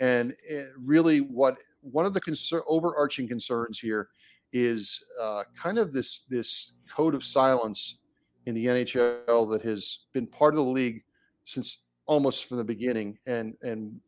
and 0.00 0.34
eh, 0.48 0.64
really 0.76 1.20
what 1.20 1.56
one 1.82 2.06
of 2.06 2.14
the 2.14 2.20
concern, 2.20 2.62
overarching 2.66 3.28
concerns 3.28 3.78
here 3.78 4.08
is 4.52 5.02
uh, 5.20 5.44
kind 5.54 5.78
of 5.78 5.92
this 5.92 6.20
this 6.30 6.74
code 6.88 7.14
of 7.14 7.22
silence 7.22 7.98
in 8.46 8.54
the 8.54 8.66
NHL 8.66 9.50
that 9.50 9.62
has 9.62 10.06
been 10.12 10.26
part 10.26 10.54
of 10.54 10.56
the 10.56 10.70
league 10.70 11.02
since 11.44 11.82
almost 12.08 12.46
from 12.46 12.56
the 12.56 12.64
beginning 12.64 13.16
and 13.26 13.56
and 13.62 14.00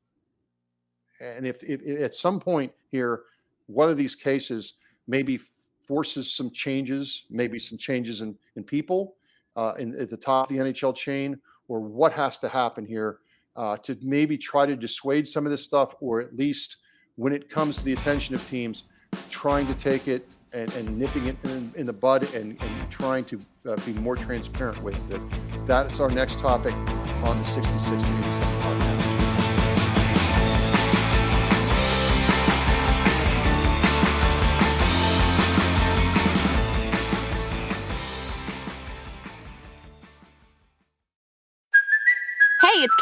and 1.20 1.46
if, 1.46 1.62
if, 1.62 1.80
if 1.82 2.02
at 2.02 2.14
some 2.14 2.40
point 2.40 2.72
here 2.90 3.22
one 3.66 3.88
of 3.88 3.96
these 3.96 4.16
cases 4.16 4.74
maybe 5.06 5.38
forces 5.86 6.32
some 6.32 6.50
changes 6.50 7.26
maybe 7.30 7.58
some 7.58 7.78
changes 7.78 8.22
in 8.22 8.36
in 8.56 8.64
people 8.64 9.14
uh, 9.56 9.74
in, 9.78 9.94
at 10.00 10.10
the 10.10 10.16
top 10.16 10.50
of 10.50 10.56
the 10.56 10.62
NHL 10.62 10.94
chain 10.96 11.38
or 11.68 11.80
what 11.80 12.12
has 12.12 12.38
to 12.38 12.48
happen 12.48 12.84
here 12.84 13.18
uh, 13.56 13.76
to 13.78 13.96
maybe 14.02 14.36
try 14.36 14.66
to 14.66 14.76
dissuade 14.76 15.26
some 15.26 15.46
of 15.46 15.50
this 15.50 15.62
stuff, 15.62 15.94
or 16.00 16.20
at 16.20 16.36
least 16.36 16.78
when 17.16 17.32
it 17.32 17.48
comes 17.48 17.78
to 17.78 17.84
the 17.84 17.92
attention 17.92 18.34
of 18.34 18.46
teams, 18.48 18.84
trying 19.28 19.66
to 19.66 19.74
take 19.74 20.08
it 20.08 20.26
and, 20.54 20.72
and 20.74 20.98
nipping 20.98 21.26
it 21.26 21.42
in, 21.44 21.72
in 21.76 21.86
the 21.86 21.92
bud 21.92 22.32
and, 22.34 22.60
and, 22.62 22.90
trying 22.90 23.24
to 23.24 23.40
uh, 23.68 23.76
be 23.84 23.92
more 23.92 24.16
transparent 24.16 24.80
with 24.82 24.96
it. 25.12 25.20
That 25.66 25.90
is 25.90 26.00
our 26.00 26.10
next 26.10 26.40
topic 26.40 26.74
on 27.22 27.38
the 27.38 27.44
66 27.44 28.02
podcast. 28.02 28.89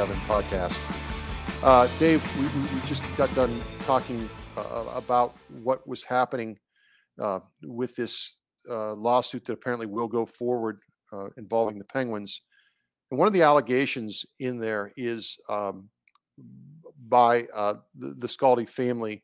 6687 0.00 0.16
podcast. 0.26 1.62
Uh, 1.62 1.88
Dave, 1.98 2.22
we, 2.38 2.44
we, 2.74 2.86
just 2.86 3.04
got 3.16 3.32
done 3.34 3.54
talking 3.84 4.28
uh, 4.56 4.86
about 4.94 5.36
what 5.62 5.86
was 5.86 6.02
happening 6.02 6.58
uh, 7.20 7.40
with 7.64 7.94
this 7.96 8.36
uh, 8.70 8.94
lawsuit 8.94 9.44
that 9.44 9.52
apparently 9.52 9.86
will 9.86 10.08
go 10.08 10.24
forward 10.24 10.80
uh, 11.12 11.28
involving 11.36 11.78
the 11.78 11.84
Penguins. 11.84 12.40
And 13.10 13.18
one 13.18 13.26
of 13.26 13.34
the 13.34 13.42
allegations 13.42 14.24
in 14.38 14.58
there 14.58 14.92
is 14.96 15.36
um, 15.48 15.90
by 17.08 17.46
uh, 17.54 17.74
the, 17.94 18.14
the 18.14 18.26
Skalde 18.26 18.68
family 18.68 19.22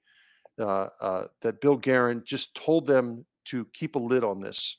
that 0.59 1.61
Bill 1.61 1.77
Guerin 1.77 2.23
just 2.27 2.55
told 2.55 2.87
them 2.87 3.25
to 3.47 3.67
keep 3.73 3.95
a 3.95 3.99
lid 3.99 4.25
on 4.25 4.41
this. 4.41 4.79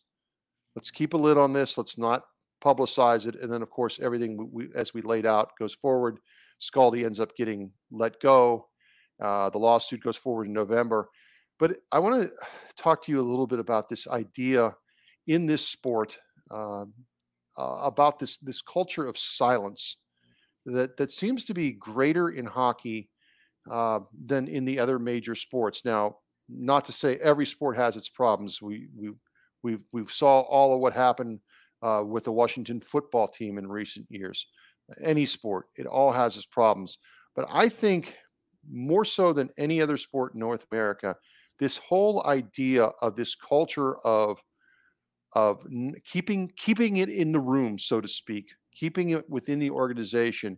Let's 0.75 0.91
keep 0.91 1.13
a 1.13 1.17
lid 1.17 1.37
on 1.37 1.53
this. 1.53 1.77
Let's 1.77 1.97
not 1.97 2.23
publicize 2.63 3.27
it. 3.27 3.35
And 3.41 3.51
then, 3.51 3.61
of 3.61 3.69
course, 3.69 3.99
everything 3.99 4.49
we, 4.51 4.67
as 4.75 4.93
we 4.93 5.01
laid 5.01 5.25
out 5.25 5.51
goes 5.59 5.73
forward. 5.73 6.19
Skalde 6.59 7.05
ends 7.05 7.19
up 7.19 7.35
getting 7.35 7.71
let 7.91 8.19
go. 8.19 8.67
Uh, 9.21 9.49
the 9.49 9.59
lawsuit 9.59 10.01
goes 10.01 10.17
forward 10.17 10.47
in 10.47 10.53
November. 10.53 11.09
But 11.59 11.77
I 11.91 11.99
want 11.99 12.23
to 12.23 12.29
talk 12.77 13.03
to 13.05 13.11
you 13.11 13.19
a 13.19 13.29
little 13.29 13.47
bit 13.47 13.59
about 13.59 13.89
this 13.89 14.07
idea 14.07 14.75
in 15.25 15.45
this 15.45 15.67
sport 15.67 16.17
um, 16.51 16.93
uh, 17.57 17.79
about 17.81 18.19
this 18.19 18.37
this 18.37 18.61
culture 18.61 19.05
of 19.05 19.17
silence 19.17 19.97
that 20.65 20.97
that 20.97 21.11
seems 21.11 21.45
to 21.45 21.53
be 21.53 21.71
greater 21.71 22.29
in 22.29 22.45
hockey 22.45 23.09
uh, 23.69 23.99
than 24.25 24.47
in 24.47 24.65
the 24.65 24.79
other 24.79 24.99
major 24.99 25.35
sports. 25.35 25.83
Now, 25.83 26.17
not 26.47 26.85
to 26.85 26.91
say 26.91 27.17
every 27.17 27.45
sport 27.45 27.77
has 27.77 27.97
its 27.97 28.09
problems. 28.09 28.61
We 28.61 28.87
we 28.95 29.11
we 29.63 29.77
we 29.91 30.05
saw 30.07 30.41
all 30.41 30.75
of 30.75 30.79
what 30.79 30.93
happened 30.93 31.39
uh, 31.81 32.03
with 32.05 32.25
the 32.25 32.31
Washington 32.31 32.79
football 32.79 33.27
team 33.27 33.57
in 33.57 33.67
recent 33.67 34.05
years. 34.09 34.47
Any 35.01 35.25
sport, 35.25 35.65
it 35.75 35.85
all 35.85 36.11
has 36.11 36.37
its 36.37 36.45
problems. 36.45 36.97
But 37.35 37.47
I 37.51 37.69
think 37.69 38.15
more 38.69 39.05
so 39.05 39.33
than 39.33 39.49
any 39.57 39.81
other 39.81 39.97
sport 39.97 40.33
in 40.33 40.39
North 40.39 40.65
America, 40.71 41.15
this 41.59 41.77
whole 41.77 42.25
idea 42.25 42.85
of 43.01 43.15
this 43.15 43.35
culture 43.35 43.97
of 44.05 44.41
of 45.33 45.65
keeping 46.05 46.49
keeping 46.55 46.97
it 46.97 47.09
in 47.09 47.31
the 47.31 47.39
room, 47.39 47.77
so 47.77 47.99
to 47.99 48.07
speak, 48.07 48.47
keeping 48.73 49.09
it 49.09 49.29
within 49.29 49.59
the 49.59 49.69
organization, 49.69 50.57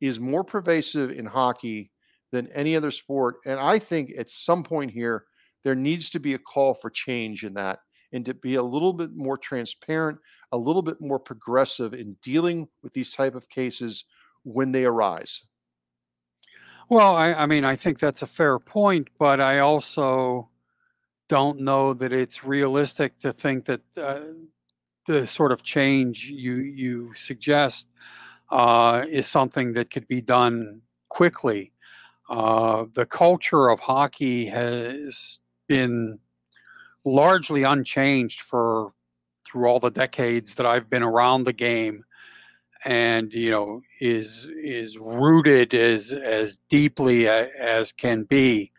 is 0.00 0.20
more 0.20 0.44
pervasive 0.44 1.10
in 1.10 1.26
hockey 1.26 1.90
than 2.30 2.48
any 2.54 2.76
other 2.76 2.90
sport. 2.90 3.36
And 3.46 3.58
I 3.58 3.78
think 3.78 4.12
at 4.18 4.30
some 4.30 4.62
point 4.62 4.90
here, 4.90 5.24
there 5.64 5.74
needs 5.74 6.10
to 6.10 6.20
be 6.20 6.34
a 6.34 6.38
call 6.38 6.74
for 6.74 6.90
change 6.90 7.44
in 7.44 7.54
that 7.54 7.78
and 8.12 8.24
to 8.26 8.34
be 8.34 8.56
a 8.56 8.62
little 8.62 8.92
bit 8.92 9.14
more 9.14 9.38
transparent, 9.38 10.18
a 10.50 10.58
little 10.58 10.82
bit 10.82 11.00
more 11.00 11.18
progressive 11.18 11.94
in 11.94 12.16
dealing 12.22 12.68
with 12.82 12.92
these 12.92 13.12
type 13.12 13.34
of 13.34 13.48
cases 13.48 14.04
when 14.44 14.72
they 14.72 14.84
arise. 14.84 15.42
Well, 16.88 17.16
I, 17.16 17.32
I 17.32 17.46
mean, 17.46 17.64
I 17.64 17.76
think 17.76 17.98
that's 17.98 18.22
a 18.22 18.26
fair 18.26 18.58
point, 18.58 19.08
but 19.18 19.40
I 19.40 19.60
also 19.60 20.50
don't 21.28 21.60
know 21.60 21.94
that 21.94 22.12
it's 22.12 22.44
realistic 22.44 23.18
to 23.20 23.32
think 23.32 23.64
that 23.64 23.80
uh, 23.96 24.20
the 25.06 25.26
sort 25.26 25.52
of 25.52 25.62
change 25.62 26.28
you 26.28 26.56
you 26.56 27.14
suggest 27.14 27.88
uh, 28.50 29.04
is 29.08 29.26
something 29.26 29.72
that 29.72 29.90
could 29.90 30.06
be 30.06 30.20
done 30.20 30.82
quickly. 31.08 31.72
Uh, 32.28 32.84
the 32.94 33.06
culture 33.06 33.68
of 33.68 33.80
hockey 33.80 34.46
has 34.46 35.40
been 35.66 36.18
largely 37.04 37.62
unchanged 37.62 38.40
for 38.40 38.90
through 39.44 39.66
all 39.66 39.80
the 39.80 39.90
decades 39.90 40.54
that 40.54 40.66
I've 40.66 40.88
been 40.88 41.02
around 41.02 41.44
the 41.44 41.52
game 41.52 42.04
and 42.84 43.32
you 43.32 43.50
know 43.50 43.82
is 44.00 44.48
is 44.62 44.98
rooted 44.98 45.72
as 45.74 46.12
as 46.12 46.58
deeply 46.68 47.28
as 47.28 47.92
can 47.92 48.24
be. 48.24 48.72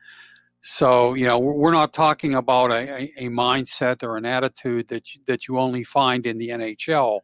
So 0.62 1.14
you 1.14 1.26
know 1.26 1.40
we're 1.40 1.72
not 1.72 1.94
talking 1.94 2.36
about 2.36 2.72
a, 2.72 3.10
a 3.18 3.30
mindset 3.30 4.04
or 4.04 4.18
an 4.18 4.26
attitude 4.26 4.88
that 4.90 5.14
you, 5.14 5.22
that 5.28 5.48
you 5.48 5.60
only 5.60 5.84
find 5.84 6.26
in 6.26 6.38
the 6.38 6.50
NHL 6.50 7.22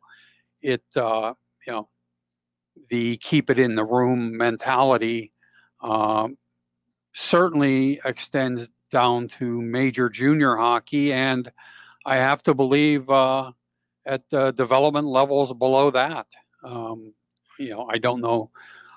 it 0.62 0.84
uh, 0.96 1.34
you 1.66 1.74
know 1.74 1.90
the 2.90 3.18
keep 3.18 3.50
it 3.50 3.60
in 3.60 3.76
the 3.76 3.86
room 3.86 4.38
mentality 4.38 5.32
um, 5.82 6.38
certainly 7.14 8.00
extends 8.06 8.70
down 8.90 9.28
to 9.28 9.62
major 9.62 10.10
junior 10.10 10.56
hockey 10.56 11.14
and 11.14 11.52
I 12.06 12.18
have 12.18 12.42
to 12.44 12.54
believe 12.54 13.10
uh, 13.10 13.52
at 14.06 14.24
uh, 14.34 14.52
development 14.52 15.08
levels 15.08 15.54
below 15.54 15.92
that. 15.92 16.28
Um, 16.64 17.14
you 17.60 17.70
know, 17.70 17.88
I 17.90 17.98
don't 17.98 18.22
know 18.22 18.52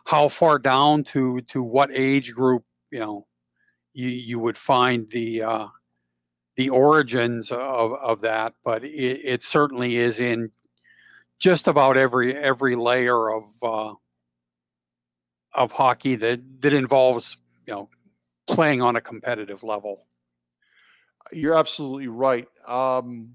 how 0.07 0.29
far 0.29 0.59
down 0.59 1.05
to 1.05 1.41
to 1.43 1.63
what 1.63 1.91
age 1.93 2.35
group 2.35 2.65
you 2.91 3.01
know 3.01 3.27
you 3.93 4.09
you 4.09 4.39
would 4.39 4.57
find 4.57 5.11
the 5.11 5.43
uh, 5.43 5.67
the 6.57 6.71
origins 6.71 7.51
of 7.51 7.93
of 7.93 8.21
that, 8.23 8.55
but 8.65 8.85
it, 8.85 9.21
it 9.25 9.45
certainly 9.45 9.97
is 9.97 10.19
in 10.19 10.51
just 11.39 11.67
about 11.69 11.97
every 11.97 12.35
every 12.37 12.77
layer 12.77 13.31
of 13.31 13.45
uh, 13.63 13.95
of 15.55 15.73
hockey 15.73 16.15
that 16.17 16.41
that 16.61 16.73
involves 16.73 17.37
you 17.67 17.75
know 17.75 17.89
playing 18.47 18.83
on 18.83 18.97
a 18.97 19.01
competitive 19.01 19.63
level. 19.63 20.07
You're 21.33 21.57
absolutely 21.57 22.09
right. 22.09 22.49
Um, 22.67 23.35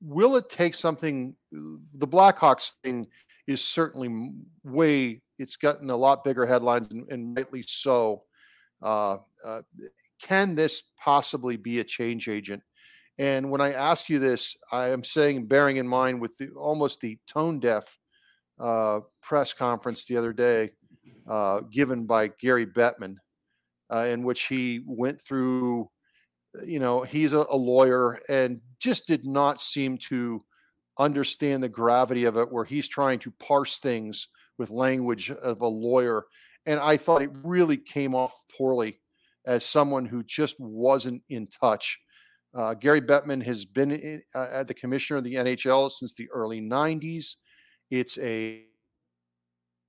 will 0.00 0.36
it 0.36 0.50
take 0.50 0.74
something? 0.74 1.34
The 1.50 2.06
Blackhawks 2.06 2.72
thing 2.82 3.06
is 3.46 3.64
certainly 3.64 4.30
way. 4.62 5.22
It's 5.38 5.56
gotten 5.56 5.90
a 5.90 5.96
lot 5.96 6.22
bigger 6.24 6.46
headlines, 6.46 6.90
and, 6.90 7.10
and 7.10 7.36
rightly 7.36 7.62
so. 7.66 8.24
Uh, 8.82 9.18
uh, 9.44 9.62
can 10.22 10.54
this 10.54 10.82
possibly 11.02 11.56
be 11.56 11.80
a 11.80 11.84
change 11.84 12.28
agent? 12.28 12.62
And 13.18 13.50
when 13.50 13.60
I 13.60 13.72
ask 13.72 14.08
you 14.08 14.18
this, 14.18 14.56
I 14.72 14.88
am 14.88 15.04
saying, 15.04 15.46
bearing 15.46 15.76
in 15.76 15.86
mind 15.86 16.20
with 16.20 16.36
the, 16.36 16.48
almost 16.50 17.00
the 17.00 17.18
tone 17.26 17.60
deaf 17.60 17.98
uh, 18.58 19.00
press 19.22 19.52
conference 19.52 20.04
the 20.04 20.16
other 20.16 20.32
day 20.32 20.70
uh, 21.28 21.60
given 21.70 22.06
by 22.06 22.28
Gary 22.28 22.66
Bettman, 22.66 23.16
uh, 23.94 24.06
in 24.06 24.24
which 24.24 24.46
he 24.46 24.80
went 24.84 25.20
through 25.20 25.88
you 26.64 26.78
know, 26.78 27.02
he's 27.02 27.32
a, 27.32 27.44
a, 27.50 27.56
lawyer 27.56 28.20
and 28.28 28.60
just 28.78 29.06
did 29.06 29.24
not 29.24 29.60
seem 29.60 29.98
to 29.98 30.44
understand 30.98 31.62
the 31.62 31.68
gravity 31.68 32.24
of 32.24 32.36
it, 32.36 32.50
where 32.52 32.64
he's 32.64 32.88
trying 32.88 33.18
to 33.20 33.32
parse 33.32 33.78
things 33.78 34.28
with 34.58 34.70
language 34.70 35.30
of 35.30 35.60
a 35.60 35.66
lawyer. 35.66 36.24
And 36.66 36.78
I 36.78 36.96
thought 36.96 37.22
it 37.22 37.30
really 37.42 37.76
came 37.76 38.14
off 38.14 38.32
poorly 38.56 39.00
as 39.46 39.64
someone 39.64 40.06
who 40.06 40.22
just 40.22 40.56
wasn't 40.58 41.22
in 41.28 41.46
touch. 41.46 41.98
Uh, 42.56 42.74
Gary 42.74 43.00
Bettman 43.00 43.42
has 43.42 43.64
been 43.64 43.90
in, 43.90 44.22
uh, 44.34 44.48
at 44.52 44.68
the 44.68 44.74
commissioner 44.74 45.18
of 45.18 45.24
the 45.24 45.34
NHL 45.34 45.90
since 45.90 46.14
the 46.14 46.30
early 46.30 46.60
90s. 46.60 47.34
It's 47.90 48.16
a, 48.18 48.64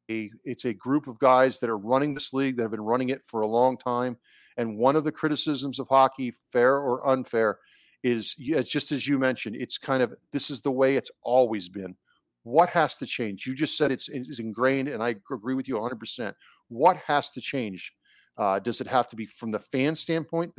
it's 0.07 0.65
a 0.65 0.73
group 0.73 1.07
of 1.07 1.19
guys 1.19 1.59
that 1.59 1.69
are 1.69 1.77
running 1.77 2.13
this 2.13 2.33
league 2.33 2.57
that 2.57 2.63
have 2.63 2.71
been 2.71 2.81
running 2.81 3.09
it 3.09 3.21
for 3.25 3.41
a 3.41 3.47
long 3.47 3.77
time 3.77 4.17
and 4.57 4.77
one 4.77 4.95
of 4.95 5.03
the 5.03 5.11
criticisms 5.11 5.79
of 5.79 5.87
hockey, 5.87 6.33
fair 6.51 6.77
or 6.77 7.07
unfair, 7.07 7.59
is 8.03 8.35
just 8.35 8.91
as 8.91 9.07
you 9.07 9.17
mentioned, 9.17 9.55
it's 9.55 9.77
kind 9.77 10.03
of 10.03 10.13
this 10.31 10.49
is 10.49 10.61
the 10.61 10.71
way 10.71 10.95
it's 10.95 11.11
always 11.23 11.69
been. 11.69 11.95
What 12.43 12.69
has 12.69 12.95
to 12.97 13.07
change? 13.07 13.47
You 13.47 13.55
just 13.55 13.77
said 13.77 13.91
it's, 13.91 14.07
it's 14.07 14.39
ingrained, 14.39 14.87
and 14.87 15.01
I 15.01 15.09
agree 15.09 15.55
with 15.55 15.67
you 15.67 15.75
100%. 15.75 16.33
What 16.67 16.97
has 16.97 17.31
to 17.31 17.41
change? 17.41 17.91
Uh, 18.37 18.59
does 18.59 18.81
it 18.81 18.87
have 18.87 19.07
to 19.07 19.15
be 19.15 19.25
from 19.25 19.49
the 19.51 19.59
fan 19.59 19.95
standpoint, 19.95 20.53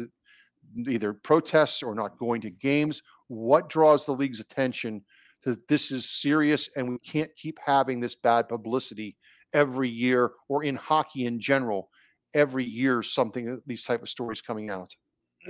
either 0.88 1.12
protests 1.12 1.82
or 1.82 1.94
not 1.94 2.18
going 2.18 2.40
to 2.40 2.50
games? 2.50 3.02
What 3.28 3.68
draws 3.68 4.04
the 4.04 4.12
league's 4.12 4.40
attention 4.40 5.04
to 5.44 5.56
this 5.68 5.92
is 5.92 6.10
serious 6.10 6.68
and 6.74 6.88
we 6.88 6.98
can't 6.98 7.30
keep 7.36 7.58
having 7.64 8.00
this 8.00 8.16
bad 8.16 8.48
publicity 8.48 9.16
every 9.56 9.88
year 9.88 10.30
or 10.48 10.62
in 10.62 10.76
hockey 10.76 11.26
in 11.26 11.40
general? 11.40 11.90
every 12.36 12.64
year 12.64 13.02
something 13.02 13.48
uh, 13.48 13.56
these 13.66 13.84
type 13.84 14.02
of 14.02 14.08
stories 14.08 14.40
coming 14.40 14.70
out. 14.70 14.94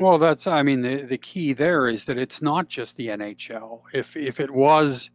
Well, 0.01 0.19
that's 0.19 0.47
I 0.47 0.63
mean 0.63 0.83
the 0.83 1.03
the 1.03 1.19
key 1.19 1.53
there 1.53 1.89
is 1.89 2.05
that 2.05 2.17
it's 2.17 2.41
not 2.41 2.69
just 2.69 2.97
the 2.97 3.09
NHL. 3.09 3.83
If 3.93 4.17
if 4.17 4.41
it 4.41 4.53
was 4.53 5.11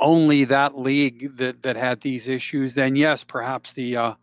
only 0.00 0.44
that 0.44 0.76
league 0.76 1.36
that 1.36 1.62
that 1.62 1.76
had 1.76 2.00
these 2.00 2.26
issues, 2.26 2.74
then 2.74 2.96
yes, 2.96 3.22
perhaps 3.22 3.72
the 3.72 3.96
uh, 3.96 4.14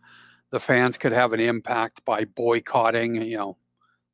the 0.50 0.60
fans 0.60 0.98
could 0.98 1.12
have 1.12 1.32
an 1.32 1.40
impact 1.40 2.04
by 2.04 2.24
boycotting, 2.24 3.22
you 3.22 3.36
know, 3.36 3.56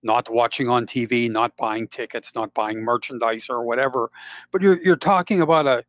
not 0.03 0.29
watching 0.31 0.69
on 0.69 0.87
TV, 0.87 1.31
not 1.31 1.57
buying 1.57 1.89
tickets, 1.89 2.33
not 2.35 2.53
buying 2.53 2.83
merchandise 2.83 3.47
or 3.49 3.65
whatever. 3.65 4.11
But 4.53 4.63
you're 4.63 4.83
you're 4.83 4.97
talking 4.97 5.41
about 5.41 5.67
a 5.67 5.85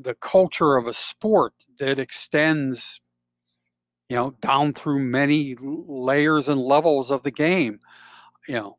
the 0.00 0.14
culture 0.14 0.76
of 0.76 0.86
a 0.86 0.94
sport 0.94 1.54
that 1.78 1.98
extends 1.98 3.00
you 4.08 4.16
know, 4.16 4.30
down 4.40 4.72
through 4.72 5.00
many 5.00 5.54
layers 5.60 6.48
and 6.48 6.60
levels 6.60 7.10
of 7.10 7.22
the 7.22 7.30
game. 7.30 7.80
You 8.48 8.54
know, 8.54 8.78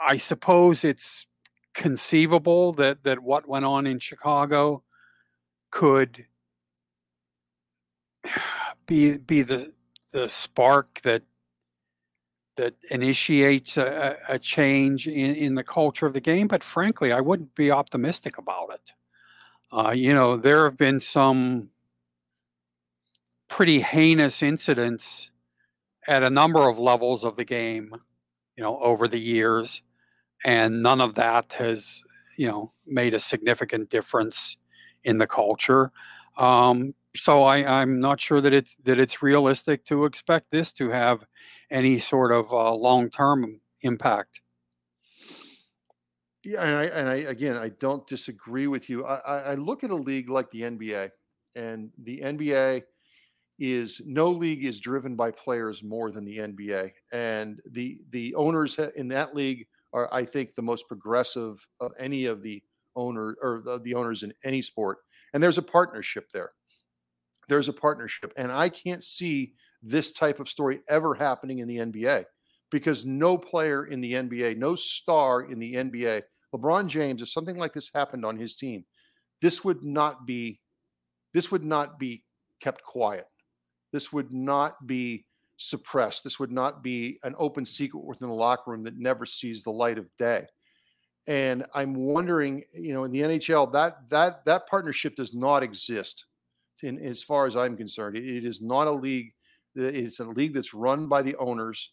I 0.00 0.16
suppose 0.16 0.84
it's 0.84 1.26
conceivable 1.74 2.72
that 2.74 3.04
that 3.04 3.22
what 3.22 3.48
went 3.48 3.64
on 3.64 3.86
in 3.86 3.98
Chicago 3.98 4.82
could 5.70 6.26
be 8.86 9.18
be 9.18 9.42
the 9.42 9.72
the 10.12 10.28
spark 10.28 11.00
that 11.02 11.22
that 12.56 12.74
initiates 12.90 13.76
a, 13.76 14.16
a 14.28 14.38
change 14.38 15.06
in, 15.06 15.34
in 15.34 15.54
the 15.56 15.64
culture 15.64 16.06
of 16.06 16.14
the 16.14 16.20
game. 16.20 16.48
But 16.48 16.64
frankly, 16.64 17.12
I 17.12 17.20
wouldn't 17.20 17.54
be 17.54 17.70
optimistic 17.70 18.38
about 18.38 18.70
it. 18.72 18.92
Uh, 19.72 19.90
you 19.90 20.14
know, 20.14 20.36
there 20.36 20.64
have 20.64 20.76
been 20.76 21.00
some 21.00 21.70
pretty 23.48 23.80
heinous 23.80 24.42
incidents 24.42 25.30
at 26.06 26.22
a 26.22 26.30
number 26.30 26.68
of 26.68 26.78
levels 26.78 27.24
of 27.24 27.36
the 27.36 27.44
game, 27.44 27.92
you 28.56 28.62
know, 28.62 28.78
over 28.80 29.08
the 29.08 29.18
years, 29.18 29.82
and 30.44 30.82
none 30.82 31.00
of 31.00 31.14
that 31.14 31.54
has, 31.54 32.02
you 32.38 32.46
know, 32.46 32.72
made 32.86 33.14
a 33.14 33.20
significant 33.20 33.90
difference 33.90 34.56
in 35.02 35.18
the 35.18 35.26
culture. 35.26 35.90
Um, 36.36 36.94
so 37.16 37.42
I, 37.42 37.80
I'm 37.80 37.98
not 37.98 38.20
sure 38.20 38.40
that 38.40 38.52
it's 38.52 38.76
that 38.84 39.00
it's 39.00 39.22
realistic 39.22 39.84
to 39.86 40.04
expect 40.04 40.50
this 40.50 40.70
to 40.72 40.90
have 40.90 41.24
any 41.70 41.98
sort 41.98 42.30
of 42.30 42.52
uh, 42.52 42.74
long-term 42.74 43.60
impact. 43.82 44.42
Yeah, 46.46 46.62
and 46.62 46.76
I 46.76 46.84
and 46.84 47.08
I 47.08 47.14
again 47.16 47.56
I 47.56 47.70
don't 47.70 48.06
disagree 48.06 48.68
with 48.68 48.88
you. 48.88 49.04
I, 49.04 49.52
I 49.52 49.54
look 49.56 49.82
at 49.82 49.90
a 49.90 49.96
league 49.96 50.30
like 50.30 50.48
the 50.50 50.62
NBA, 50.62 51.10
and 51.56 51.90
the 51.98 52.22
NBA 52.22 52.84
is 53.58 54.00
no 54.06 54.30
league 54.30 54.64
is 54.64 54.78
driven 54.78 55.16
by 55.16 55.32
players 55.32 55.82
more 55.82 56.12
than 56.12 56.24
the 56.24 56.38
NBA, 56.38 56.92
and 57.12 57.60
the 57.72 57.98
the 58.10 58.32
owners 58.36 58.78
in 58.94 59.08
that 59.08 59.34
league 59.34 59.66
are 59.92 60.08
I 60.14 60.24
think 60.24 60.54
the 60.54 60.62
most 60.62 60.86
progressive 60.86 61.66
of 61.80 61.92
any 61.98 62.26
of 62.26 62.42
the 62.42 62.62
owner 62.94 63.36
or 63.42 63.62
the, 63.64 63.80
the 63.80 63.94
owners 63.94 64.22
in 64.22 64.32
any 64.44 64.62
sport, 64.62 64.98
and 65.34 65.42
there's 65.42 65.58
a 65.58 65.62
partnership 65.62 66.30
there. 66.32 66.52
There's 67.48 67.68
a 67.68 67.72
partnership, 67.72 68.32
and 68.36 68.50
I 68.52 68.68
can't 68.68 69.02
see 69.02 69.54
this 69.82 70.12
type 70.12 70.40
of 70.40 70.48
story 70.48 70.80
ever 70.88 71.14
happening 71.14 71.58
in 71.60 71.68
the 71.68 71.78
NBA 71.78 72.24
because 72.70 73.06
no 73.06 73.38
player 73.38 73.84
in 73.86 74.00
the 74.00 74.14
NBA, 74.14 74.56
no 74.56 74.74
star 74.74 75.42
in 75.42 75.58
the 75.58 75.74
NBA 75.76 76.22
LeBron 76.54 76.86
James, 76.86 77.22
if 77.22 77.28
something 77.28 77.56
like 77.56 77.72
this 77.72 77.90
happened 77.94 78.24
on 78.24 78.36
his 78.36 78.56
team, 78.56 78.84
this 79.40 79.64
would 79.64 79.84
not 79.84 80.26
be 80.26 80.60
this 81.34 81.50
would 81.50 81.64
not 81.64 81.98
be 81.98 82.24
kept 82.60 82.82
quiet. 82.82 83.26
This 83.92 84.12
would 84.12 84.32
not 84.32 84.86
be 84.86 85.26
suppressed. 85.58 86.24
This 86.24 86.38
would 86.38 86.52
not 86.52 86.82
be 86.82 87.18
an 87.24 87.34
open 87.38 87.66
secret 87.66 88.04
within 88.04 88.28
the 88.28 88.34
locker 88.34 88.70
room 88.70 88.82
that 88.84 88.96
never 88.96 89.26
sees 89.26 89.62
the 89.62 89.70
light 89.70 89.98
of 89.98 90.08
day. 90.18 90.46
And 91.28 91.66
I'm 91.74 91.94
wondering, 91.94 92.62
you 92.72 92.94
know, 92.94 93.04
in 93.04 93.10
the 93.10 93.20
NHL, 93.20 93.72
that 93.72 94.08
that 94.10 94.44
that 94.44 94.68
partnership 94.68 95.16
does 95.16 95.34
not 95.34 95.62
exist. 95.62 96.26
In 96.82 96.98
as 96.98 97.22
far 97.22 97.46
as 97.46 97.56
I'm 97.56 97.76
concerned, 97.76 98.16
it, 98.16 98.24
it 98.24 98.44
is 98.44 98.60
not 98.60 98.86
a 98.86 98.92
league. 98.92 99.32
It's 99.74 100.20
a 100.20 100.24
league 100.24 100.54
that's 100.54 100.74
run 100.74 101.08
by 101.08 101.22
the 101.22 101.36
owners. 101.36 101.92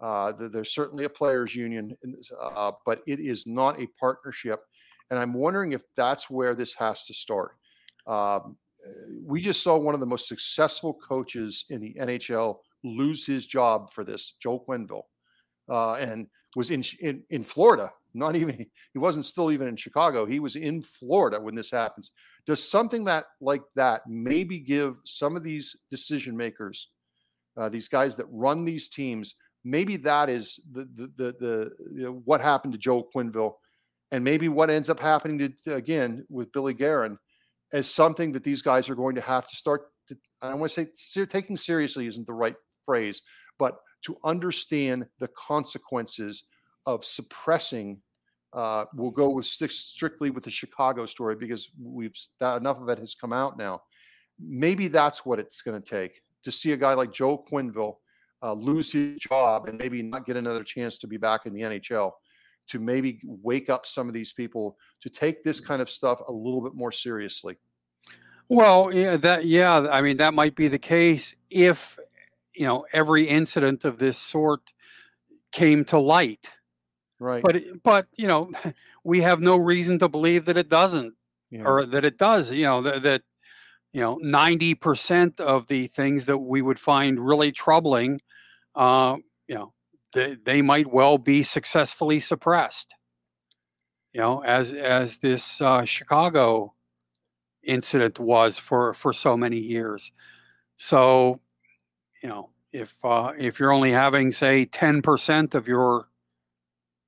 Uh, 0.00 0.32
there's 0.38 0.74
certainly 0.74 1.04
a 1.04 1.08
players' 1.08 1.54
union, 1.54 1.96
uh, 2.40 2.72
but 2.84 3.00
it 3.06 3.18
is 3.18 3.46
not 3.46 3.80
a 3.80 3.86
partnership. 3.98 4.60
And 5.10 5.18
I'm 5.18 5.32
wondering 5.32 5.72
if 5.72 5.82
that's 5.96 6.28
where 6.28 6.54
this 6.54 6.74
has 6.74 7.06
to 7.06 7.14
start. 7.14 7.52
Um, 8.06 8.56
we 9.24 9.40
just 9.40 9.62
saw 9.62 9.76
one 9.76 9.94
of 9.94 10.00
the 10.00 10.06
most 10.06 10.28
successful 10.28 10.94
coaches 10.94 11.64
in 11.70 11.80
the 11.80 11.94
NHL 11.98 12.58
lose 12.84 13.26
his 13.26 13.46
job 13.46 13.92
for 13.92 14.04
this, 14.04 14.34
Joe 14.40 14.64
Quenneville, 14.66 15.02
uh, 15.68 15.94
and 15.94 16.28
was 16.54 16.70
in, 16.70 16.84
in 17.00 17.22
in 17.30 17.44
Florida. 17.44 17.90
Not 18.14 18.36
even 18.36 18.66
he 18.92 18.98
wasn't 18.98 19.24
still 19.24 19.50
even 19.50 19.68
in 19.68 19.76
Chicago. 19.76 20.24
He 20.24 20.40
was 20.40 20.56
in 20.56 20.82
Florida 20.82 21.40
when 21.40 21.54
this 21.54 21.70
happens. 21.70 22.12
Does 22.46 22.68
something 22.68 23.04
that 23.04 23.24
like 23.40 23.62
that 23.74 24.02
maybe 24.06 24.58
give 24.58 24.96
some 25.04 25.36
of 25.36 25.42
these 25.42 25.76
decision 25.90 26.36
makers, 26.36 26.90
uh, 27.56 27.68
these 27.68 27.88
guys 27.88 28.16
that 28.16 28.26
run 28.30 28.64
these 28.64 28.88
teams, 28.88 29.34
maybe 29.66 29.96
that 29.96 30.30
is 30.30 30.60
the 30.70 30.84
the 30.84 31.12
the, 31.16 31.32
the 31.40 31.70
you 31.92 32.02
know, 32.04 32.22
what 32.24 32.40
happened 32.40 32.72
to 32.72 32.78
Joe 32.78 33.06
Quenneville, 33.14 33.54
and 34.12 34.22
maybe 34.22 34.48
what 34.48 34.70
ends 34.70 34.88
up 34.88 35.00
happening 35.00 35.52
to, 35.64 35.74
again 35.74 36.24
with 36.30 36.52
Billy 36.52 36.72
Guerin 36.72 37.18
as 37.72 37.90
something 37.90 38.30
that 38.32 38.44
these 38.44 38.62
guys 38.62 38.88
are 38.88 38.94
going 38.94 39.16
to 39.16 39.20
have 39.20 39.46
to 39.48 39.56
start. 39.56 39.82
To, 40.08 40.16
I 40.40 40.54
want 40.54 40.70
to 40.72 40.88
say 40.94 41.26
taking 41.26 41.56
seriously 41.56 42.06
isn't 42.06 42.26
the 42.26 42.32
right 42.32 42.54
phrase, 42.84 43.22
but 43.58 43.78
to 44.04 44.16
understand 44.24 45.06
the 45.18 45.28
consequences 45.36 46.44
of 46.86 47.04
suppressing. 47.04 48.00
Uh, 48.52 48.86
we'll 48.94 49.10
go 49.10 49.28
with 49.28 49.44
strictly 49.44 50.30
with 50.30 50.44
the 50.44 50.50
Chicago 50.50 51.04
story 51.04 51.34
because 51.34 51.68
we've 51.82 52.14
enough 52.40 52.80
of 52.80 52.88
it 52.88 52.98
has 52.98 53.14
come 53.14 53.32
out 53.32 53.58
now. 53.58 53.82
Maybe 54.40 54.88
that's 54.88 55.26
what 55.26 55.38
it's 55.38 55.60
going 55.60 55.82
to 55.82 55.86
take 55.86 56.20
to 56.44 56.52
see 56.52 56.72
a 56.72 56.76
guy 56.76 56.94
like 56.94 57.12
Joe 57.12 57.44
Quenneville 57.50 57.96
uh, 58.42 58.52
lose 58.52 58.92
his 58.92 59.16
job 59.16 59.68
and 59.68 59.78
maybe 59.78 60.02
not 60.02 60.26
get 60.26 60.36
another 60.36 60.64
chance 60.64 60.98
to 60.98 61.06
be 61.06 61.16
back 61.16 61.46
in 61.46 61.52
the 61.52 61.62
NHL, 61.62 62.12
to 62.68 62.78
maybe 62.78 63.20
wake 63.24 63.70
up 63.70 63.86
some 63.86 64.08
of 64.08 64.14
these 64.14 64.32
people 64.32 64.76
to 65.00 65.08
take 65.08 65.42
this 65.42 65.60
kind 65.60 65.80
of 65.80 65.88
stuff 65.88 66.20
a 66.28 66.32
little 66.32 66.60
bit 66.60 66.74
more 66.74 66.92
seriously. 66.92 67.56
Well, 68.48 68.92
yeah, 68.92 69.16
that 69.16 69.44
yeah, 69.46 69.88
I 69.90 70.00
mean 70.02 70.18
that 70.18 70.34
might 70.34 70.54
be 70.54 70.68
the 70.68 70.78
case 70.78 71.34
if 71.50 71.98
you 72.54 72.64
know 72.64 72.86
every 72.92 73.24
incident 73.24 73.84
of 73.84 73.98
this 73.98 74.18
sort 74.18 74.72
came 75.52 75.84
to 75.86 75.98
light. 75.98 76.50
Right. 77.18 77.42
But 77.42 77.56
but 77.82 78.06
you 78.16 78.28
know, 78.28 78.50
we 79.04 79.22
have 79.22 79.40
no 79.40 79.56
reason 79.56 79.98
to 79.98 80.08
believe 80.08 80.44
that 80.44 80.56
it 80.56 80.68
doesn't 80.68 81.14
yeah. 81.50 81.64
or 81.64 81.86
that 81.86 82.04
it 82.04 82.18
does, 82.18 82.52
you 82.52 82.64
know, 82.64 82.82
that, 82.82 83.02
that 83.02 83.22
you 83.96 84.02
know 84.02 84.18
90% 84.22 85.40
of 85.40 85.68
the 85.68 85.86
things 85.86 86.26
that 86.26 86.36
we 86.36 86.60
would 86.60 86.78
find 86.78 87.18
really 87.18 87.50
troubling 87.50 88.20
uh, 88.74 89.16
you 89.48 89.54
know 89.54 89.72
they, 90.12 90.36
they 90.44 90.60
might 90.60 90.92
well 90.92 91.16
be 91.16 91.42
successfully 91.42 92.20
suppressed. 92.20 92.94
You 94.12 94.20
know 94.20 94.44
as 94.44 94.74
as 94.74 95.16
this 95.18 95.62
uh, 95.62 95.86
chicago 95.86 96.74
incident 97.64 98.18
was 98.18 98.58
for 98.58 98.92
for 98.92 99.14
so 99.14 99.34
many 99.34 99.58
years. 99.58 100.12
So 100.76 101.40
you 102.22 102.28
know 102.28 102.50
if 102.72 103.02
uh, 103.02 103.32
if 103.38 103.58
you're 103.58 103.72
only 103.72 103.92
having 103.92 104.30
say 104.30 104.66
10% 104.66 105.54
of 105.54 105.66
your 105.66 106.08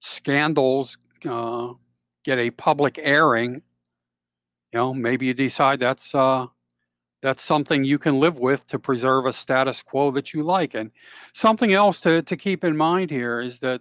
scandals 0.01 0.97
uh, 1.27 1.75
get 2.25 2.39
a 2.39 2.51
public 2.51 2.99
airing 3.03 3.57
you 4.73 4.79
know 4.79 4.95
maybe 4.95 5.27
you 5.27 5.35
decide 5.35 5.81
that's 5.81 6.15
uh 6.15 6.47
that's 7.23 7.43
something 7.43 7.85
you 7.85 7.99
can 7.99 8.21
live 8.21 8.39
with 8.39 8.67
to 8.69 8.79
preserve 8.79 9.27
a 9.27 9.33
status 9.33 9.83
quo 9.83 10.11
that 10.13 10.33
you 10.33 10.43
like. 10.43 10.75
And 10.75 10.91
something 11.33 11.73
else 11.73 12.01
to, 12.01 12.23
to 12.23 12.37
keep 12.37 12.65
in 12.65 12.77
mind 12.77 13.11
here 13.11 13.41
is 13.41 13.59
that 13.61 13.81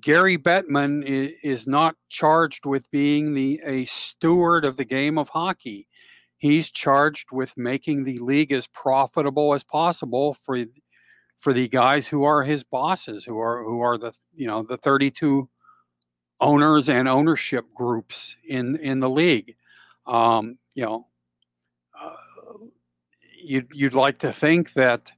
Gary 0.00 0.38
Bettman 0.38 1.04
is, 1.04 1.32
is 1.42 1.66
not 1.66 1.96
charged 2.08 2.66
with 2.66 2.90
being 2.90 3.34
the 3.34 3.60
a 3.64 3.84
steward 3.86 4.64
of 4.64 4.76
the 4.76 4.84
game 4.84 5.18
of 5.18 5.30
hockey. 5.30 5.88
He's 6.36 6.70
charged 6.70 7.28
with 7.32 7.56
making 7.56 8.04
the 8.04 8.18
league 8.18 8.52
as 8.52 8.66
profitable 8.66 9.52
as 9.54 9.64
possible 9.64 10.34
for 10.34 10.64
for 11.36 11.52
the 11.52 11.68
guys 11.68 12.08
who 12.08 12.22
are 12.24 12.42
his 12.42 12.62
bosses, 12.62 13.24
who 13.24 13.38
are 13.38 13.64
who 13.64 13.80
are 13.80 13.98
the 13.98 14.12
you 14.34 14.46
know 14.46 14.62
the 14.62 14.76
32 14.76 15.48
owners 16.40 16.88
and 16.88 17.08
ownership 17.08 17.66
groups 17.74 18.36
in 18.48 18.76
in 18.76 19.00
the 19.00 19.10
league. 19.10 19.56
Um, 20.06 20.58
you 20.74 20.84
know, 20.84 21.08
you'd, 23.50 23.68
you'd 23.72 23.94
like 23.94 24.18
to 24.18 24.32
think 24.32 24.74
that 24.74 25.10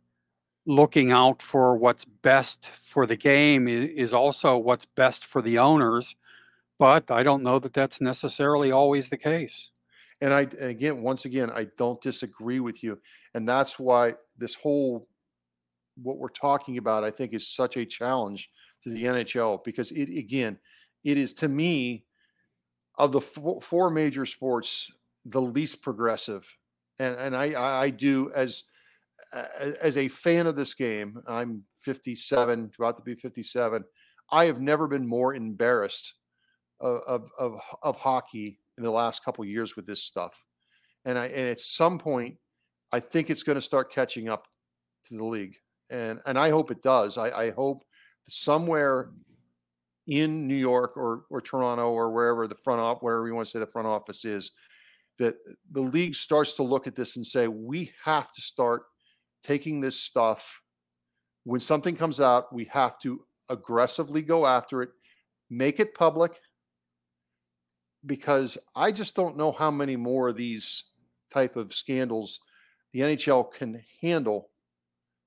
looking 0.65 1.13
out 1.13 1.43
for 1.43 1.77
what's 1.77 2.07
best 2.07 2.65
for 2.67 3.05
the 3.05 3.17
game 3.17 3.69
is 3.69 4.15
also 4.15 4.57
what's 4.57 4.87
best 4.87 5.25
for 5.27 5.43
the 5.43 5.59
owners 5.59 6.17
but 6.79 7.11
i 7.11 7.23
don't 7.23 7.43
know 7.43 7.59
that 7.59 7.75
that's 7.75 8.01
necessarily 8.01 8.71
always 8.71 9.09
the 9.11 9.17
case. 9.17 9.71
And 10.21 10.33
i 10.33 10.43
again 10.61 11.03
once 11.03 11.25
again 11.25 11.51
i 11.51 11.67
don't 11.77 12.01
disagree 12.01 12.61
with 12.61 12.83
you 12.83 12.99
and 13.35 13.47
that's 13.47 13.79
why 13.79 14.15
this 14.39 14.55
whole 14.55 15.07
what 16.01 16.19
we're 16.19 16.29
talking 16.29 16.79
about 16.79 17.05
i 17.05 17.11
think 17.11 17.35
is 17.35 17.47
such 17.47 17.77
a 17.77 17.85
challenge 17.85 18.51
to 18.85 18.91
the 18.91 19.05
nhl 19.05 19.63
because 19.65 19.91
it 19.91 20.09
again 20.17 20.59
it 21.05 21.19
is 21.19 21.35
to 21.35 21.49
me 21.49 22.07
of 22.99 23.11
the 23.11 23.21
four 23.21 23.91
major 23.91 24.25
sports 24.25 24.91
the 25.25 25.43
least 25.43 25.83
progressive 25.83 26.57
and 26.99 27.17
and 27.17 27.37
I 27.37 27.81
I 27.81 27.91
do 27.91 28.31
as 28.35 28.65
as 29.81 29.97
a 29.97 30.09
fan 30.09 30.47
of 30.47 30.57
this 30.57 30.75
game. 30.75 31.19
I'm 31.27 31.65
57, 31.81 32.73
about 32.79 32.97
to 32.97 33.03
be 33.03 33.15
57. 33.15 33.85
I 34.31 34.45
have 34.47 34.61
never 34.61 34.89
been 34.89 35.07
more 35.07 35.35
embarrassed 35.35 36.15
of 36.81 37.31
of 37.39 37.61
of, 37.83 37.97
hockey 37.97 38.59
in 38.77 38.85
the 38.85 38.91
last 38.91 39.25
couple 39.25 39.45
years 39.45 39.77
with 39.77 39.87
this 39.87 40.05
stuff, 40.05 40.45
and 41.05 41.19
I 41.19 41.27
and 41.27 41.49
at 41.49 41.61
some 41.61 41.99
point, 41.99 42.37
I 42.91 43.01
think 43.01 43.31
it's 43.31 43.43
going 43.43 43.57
to 43.57 43.63
start 43.63 43.93
catching 43.93 44.29
up 44.29 44.49
to 45.07 45.17
the 45.17 45.25
league, 45.25 45.57
and 45.91 46.21
and 46.27 46.39
I 46.39 46.51
hope 46.51 46.71
it 46.71 46.83
does. 46.83 47.19
I, 47.19 47.31
I 47.31 47.51
hope 47.51 47.85
somewhere 48.29 49.11
in 50.09 50.49
New 50.49 50.57
York 50.57 50.97
or 50.97 51.25
or 51.31 51.41
Toronto 51.41 51.91
or 51.91 52.11
wherever 52.11 52.49
the 52.49 52.57
front 52.57 52.81
office, 52.81 53.03
wherever 53.03 53.27
you 53.29 53.35
want 53.35 53.47
to 53.47 53.51
say 53.51 53.59
the 53.59 53.67
front 53.67 53.87
office 53.87 54.25
is, 54.25 54.51
that 55.19 55.37
the 55.71 55.81
league 55.81 56.15
starts 56.15 56.55
to 56.57 56.63
look 56.63 56.87
at 56.87 56.97
this 56.97 57.17
and 57.17 57.27
say, 57.27 57.49
we 57.49 57.93
have 58.05 58.33
to 58.33 58.41
start 58.41 58.85
taking 59.43 59.81
this 59.81 59.99
stuff. 59.99 60.61
When 61.45 61.61
something 61.61 61.97
comes 61.97 62.21
out, 62.21 62.53
we 62.53 62.65
have 62.67 62.99
to 63.01 63.25
aggressively 63.49 64.23
go 64.23 64.47
after 64.47 64.83
it, 64.83 64.91
make 65.51 65.81
it 65.81 65.95
public, 65.95 66.39
because 68.05 68.59
I 68.75 68.93
just 68.93 69.15
don't 69.15 69.37
know 69.37 69.53
how 69.53 69.71
many 69.71 69.97
more 69.97 70.29
of 70.29 70.37
these 70.37 70.85
type 71.33 71.57
of 71.57 71.75
scandals 71.75 72.41
the 72.93 73.01
NHL 73.01 73.53
can 73.53 73.83
handle. 74.01 74.51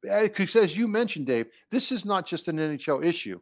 Because 0.02 0.56
as 0.56 0.78
you 0.78 0.88
mentioned, 0.88 1.26
Dave, 1.26 1.48
this 1.72 1.92
is 1.92 2.06
not 2.06 2.26
just 2.26 2.48
an 2.48 2.58
NHL 2.58 3.04
issue, 3.04 3.40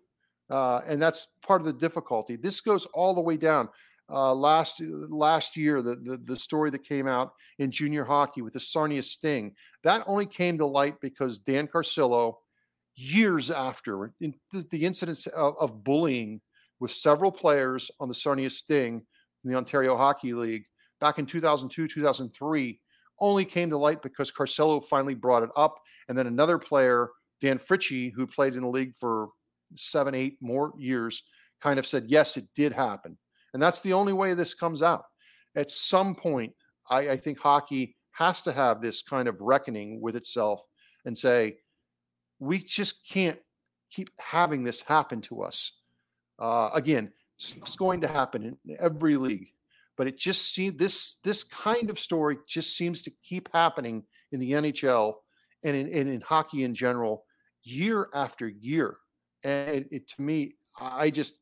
uh, 0.50 0.82
and 0.88 1.02
that's 1.02 1.28
part 1.46 1.62
of 1.62 1.66
the 1.66 1.74
difficulty. 1.74 2.38
This 2.38 2.62
goes 2.62 2.86
all 2.88 3.14
the 3.14 3.22
way 3.22 3.38
down. 3.38 3.68
Uh, 4.14 4.34
last 4.34 4.80
last 5.10 5.58
year, 5.58 5.82
the, 5.82 5.96
the, 5.96 6.18
the 6.18 6.36
story 6.36 6.70
that 6.70 6.84
came 6.84 7.08
out 7.08 7.34
in 7.58 7.72
junior 7.72 8.04
hockey 8.04 8.42
with 8.44 8.54
the 8.54 8.60
Sarnia 8.60 9.02
Sting 9.02 9.54
that 9.84 10.04
only 10.06 10.28
came 10.28 10.58
to 10.60 10.66
light 10.66 11.02
because 11.02 11.40
Dan 11.40 11.68
Carcillo, 11.68 12.36
years 12.96 13.50
after 13.50 14.14
in 14.22 14.36
the, 14.52 14.64
the 14.70 14.86
incidents 14.86 15.26
of, 15.28 15.56
of 15.60 15.84
bullying 15.84 16.42
with 16.80 16.92
several 16.92 17.32
players 17.32 17.90
on 18.00 18.08
the 18.08 18.14
Sarnia 18.14 18.50
Sting 18.50 19.04
in 19.44 19.52
the 19.52 19.58
Ontario 19.58 19.98
Hockey 19.98 20.34
League 20.34 20.66
back 21.00 21.18
in 21.18 21.26
2002, 21.26 21.88
2003, 21.88 22.80
only 23.20 23.46
came 23.46 23.70
to 23.70 23.78
light 23.78 24.02
because 24.02 24.32
Carcillo 24.32 24.84
finally 24.86 25.16
brought 25.16 25.44
it 25.44 25.50
up. 25.56 25.80
And 26.08 26.18
then 26.18 26.28
another 26.28 26.58
player, 26.58 27.10
Dan 27.42 27.60
Fritsche, 27.60 28.12
who 28.14 28.28
played 28.28 28.54
in 28.56 28.62
the 28.62 28.70
league 28.70 28.94
for 29.00 29.30
seven, 29.76 30.16
eight 30.16 30.38
more 30.40 30.74
years, 30.78 31.24
kind 31.62 31.80
of 31.80 31.88
said, 31.88 32.06
yes, 32.08 32.38
it 32.38 32.48
did 32.56 32.74
happen. 32.74 33.18
And 33.54 33.62
that's 33.62 33.82
the 33.82 33.94
only 33.94 34.14
way 34.14 34.34
this 34.34 34.54
comes 34.54 34.82
out. 34.82 35.06
At 35.56 35.70
some 35.70 36.16
point, 36.16 36.54
I, 36.90 37.10
I 37.10 37.18
think 37.18 37.40
hockey 37.40 37.96
has 38.12 38.42
to 38.44 38.52
have 38.52 38.82
this 38.82 39.02
kind 39.02 39.28
of 39.28 39.42
reckoning 39.42 40.02
with 40.02 40.16
itself 40.16 40.64
and 41.06 41.18
say, 41.18 41.58
we 42.40 42.60
just 42.60 43.08
can't 43.10 43.40
keep 43.92 44.10
having 44.20 44.64
this 44.64 44.82
happen 44.82 45.22
to 45.22 45.44
us. 45.44 45.72
Uh, 46.40 46.70
again, 46.74 47.12
it's 47.38 47.76
going 47.76 48.02
to 48.02 48.08
happen 48.08 48.58
in 48.66 48.78
every 48.80 49.18
league, 49.18 49.50
but 49.98 50.08
it 50.08 50.18
just 50.18 50.54
seems 50.54 50.78
this 50.78 51.16
this 51.24 51.44
kind 51.44 51.90
of 51.90 52.00
story 52.00 52.38
just 52.48 52.76
seems 52.78 53.02
to 53.04 53.12
keep 53.24 53.50
happening 53.54 54.04
in 54.32 54.40
the 54.40 54.52
NHL 54.52 55.14
and 55.66 55.76
in, 55.76 55.88
and 55.94 56.10
in 56.10 56.22
hockey 56.22 56.64
in 56.64 56.74
general, 56.74 57.26
year 57.64 58.08
after 58.14 58.48
year. 58.48 58.98
And 59.44 59.70
it, 59.70 59.88
it, 59.92 60.08
to 60.10 60.22
me, 60.22 60.54
I 60.80 61.10
just 61.10 61.40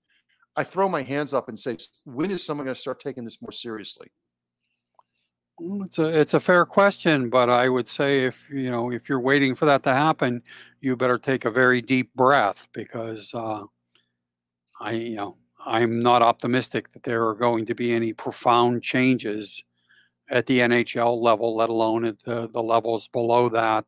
I 0.56 0.64
throw 0.64 0.90
my 0.90 1.02
hands 1.02 1.34
up 1.34 1.48
and 1.48 1.58
say, 1.58 1.78
when 2.04 2.32
is 2.32 2.46
someone 2.46 2.66
going 2.66 2.76
to 2.76 2.82
start 2.82 3.00
taking 3.00 3.24
this 3.24 3.42
more 3.42 3.52
seriously? 3.52 4.08
It's 5.60 6.00
a 6.00 6.20
it's 6.20 6.34
a 6.34 6.40
fair 6.40 6.66
question, 6.66 7.30
but 7.30 7.48
I 7.48 7.70
would 7.70 7.88
say 7.88 8.26
if 8.26 8.50
you 8.50 8.72
know 8.72 8.92
if 8.92 9.08
you're 9.08 9.20
waiting 9.20 9.54
for 9.54 9.66
that 9.66 9.84
to 9.84 9.94
happen, 9.94 10.42
you 10.80 10.96
better 10.96 11.20
take 11.20 11.46
a 11.46 11.52
very 11.52 11.84
deep 11.84 12.12
breath 12.16 12.68
because 12.74 13.32
uh, 13.36 13.66
I 14.80 14.94
you 14.94 15.18
know 15.18 15.38
I'm 15.66 16.00
not 16.00 16.24
optimistic 16.24 16.92
that 16.94 17.04
there 17.04 17.28
are 17.28 17.36
going 17.36 17.66
to 17.68 17.76
be 17.76 17.94
any 17.94 18.14
profound 18.14 18.82
changes 18.82 19.64
at 20.30 20.46
the 20.46 20.60
NHL 20.60 21.22
level, 21.22 21.56
let 21.56 21.70
alone 21.70 22.06
at 22.06 22.24
the, 22.24 22.48
the 22.48 22.64
levels 22.64 23.08
below 23.08 23.50
that, 23.50 23.86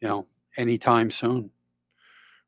you 0.00 0.08
know, 0.08 0.26
anytime 0.56 1.10
soon. 1.10 1.50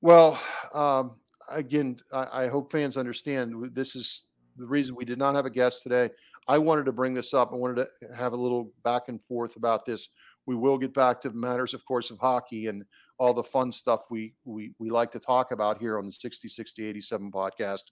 Well, 0.01 0.38
um, 0.72 1.12
again, 1.51 1.99
I, 2.12 2.45
I, 2.45 2.49
hope 2.49 2.70
fans 2.70 2.97
understand 2.97 3.55
this 3.74 3.97
is 3.97 4.26
the 4.57 4.66
reason 4.66 4.95
we 4.95 5.05
did 5.05 5.18
not 5.18 5.34
have 5.34 5.47
a 5.47 5.51
guest 5.51 5.82
today. 5.82 6.11
I 6.47 6.59
wanted 6.59 6.84
to 6.86 6.92
bring 6.92 7.14
this 7.14 7.34
up. 7.34 7.53
I 7.53 7.57
wanted 7.57 7.86
to 7.86 8.14
have 8.14 8.32
a 8.32 8.36
little 8.36 8.72
back 8.82 9.09
and 9.09 9.22
forth 9.22 9.57
about 9.57 9.84
this. 9.84 10.09
We 10.47 10.55
will 10.55 10.78
get 10.78 10.92
back 10.92 11.20
to 11.22 11.30
matters, 11.30 11.74
of 11.74 11.84
course, 11.86 12.11
of 12.11 12.18
hockey 12.18 12.66
and 12.66 12.84
all 13.18 13.32
the 13.32 13.42
fun 13.42 13.72
stuff 13.72 14.07
we 14.11 14.34
we 14.45 14.72
we 14.78 14.90
like 14.90 15.11
to 15.12 15.20
talk 15.20 15.53
about 15.53 15.78
here 15.78 15.99
on 15.99 16.07
the 16.07 16.12
60 16.12 16.49
60 16.49 16.84
87 16.84 17.30
podcast. 17.30 17.84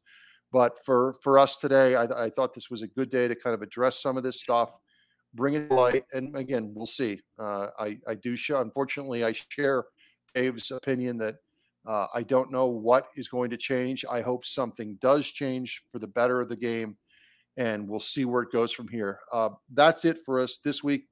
But 0.51 0.85
for 0.85 1.15
for 1.23 1.39
us 1.39 1.57
today, 1.57 1.95
I, 1.95 2.05
I 2.25 2.31
thought 2.31 2.53
this 2.55 2.71
was 2.71 2.83
a 2.83 2.89
good 2.89 3.11
day 3.11 3.27
to 3.27 3.35
kind 3.35 3.55
of 3.55 3.63
address 3.63 4.03
some 4.03 4.17
of 4.17 4.23
this 4.23 4.41
stuff, 4.41 4.77
bring 5.33 5.55
it 5.55 5.69
to 5.69 5.75
light, 5.75 6.05
and 6.13 6.37
again, 6.37 6.73
we'll 6.75 6.87
see. 6.87 7.21
Uh, 7.39 7.69
I 7.79 7.99
I 8.07 8.15
do 8.15 8.37
show. 8.37 8.61
Unfortunately, 8.61 9.25
I 9.25 9.33
share 9.33 9.85
Dave's 10.35 10.71
opinion 10.71 11.17
that 11.19 11.37
uh, 11.87 12.07
I 12.15 12.23
don't 12.23 12.53
know 12.53 12.67
what 12.67 13.07
is 13.17 13.29
going 13.29 13.51
to 13.51 13.57
change. 13.57 14.05
I 14.11 14.21
hope 14.21 14.45
something 14.45 14.99
does 15.01 15.27
change 15.27 15.83
for 15.91 15.99
the 15.99 16.07
better 16.07 16.41
of 16.41 16.49
the 16.49 16.57
game, 16.57 16.97
and 17.57 17.89
we'll 17.89 18.01
see 18.01 18.25
where 18.25 18.43
it 18.43 18.53
goes 18.53 18.73
from 18.73 18.89
here. 18.89 19.19
Uh, 19.33 19.51
that's 19.73 20.05
it 20.05 20.19
for 20.25 20.39
us 20.39 20.59
this 20.59 20.85
week 20.85 21.07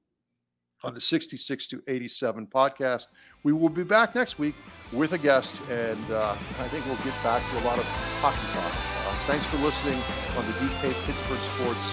on 0.83 0.93
the 0.93 1.01
66 1.01 1.67
to 1.67 1.83
87 1.87 2.47
podcast. 2.47 3.07
We 3.43 3.53
will 3.53 3.69
be 3.69 3.83
back 3.83 4.15
next 4.15 4.39
week 4.39 4.55
with 4.91 5.13
a 5.13 5.17
guest, 5.17 5.61
and 5.69 6.11
uh, 6.11 6.35
I 6.59 6.67
think 6.69 6.85
we'll 6.85 6.95
get 6.97 7.13
back 7.23 7.47
to 7.51 7.59
a 7.59 7.63
lot 7.65 7.77
of 7.77 7.85
hockey 8.21 8.47
talk. 8.53 8.73
Uh, 9.07 9.27
thanks 9.27 9.45
for 9.47 9.57
listening 9.57 9.99
on 10.37 10.45
the 10.45 10.53
DK 10.53 11.05
Pittsburgh 11.05 11.39
Sports 11.39 11.91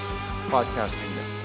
Podcasting 0.49 1.15
Network. 1.17 1.38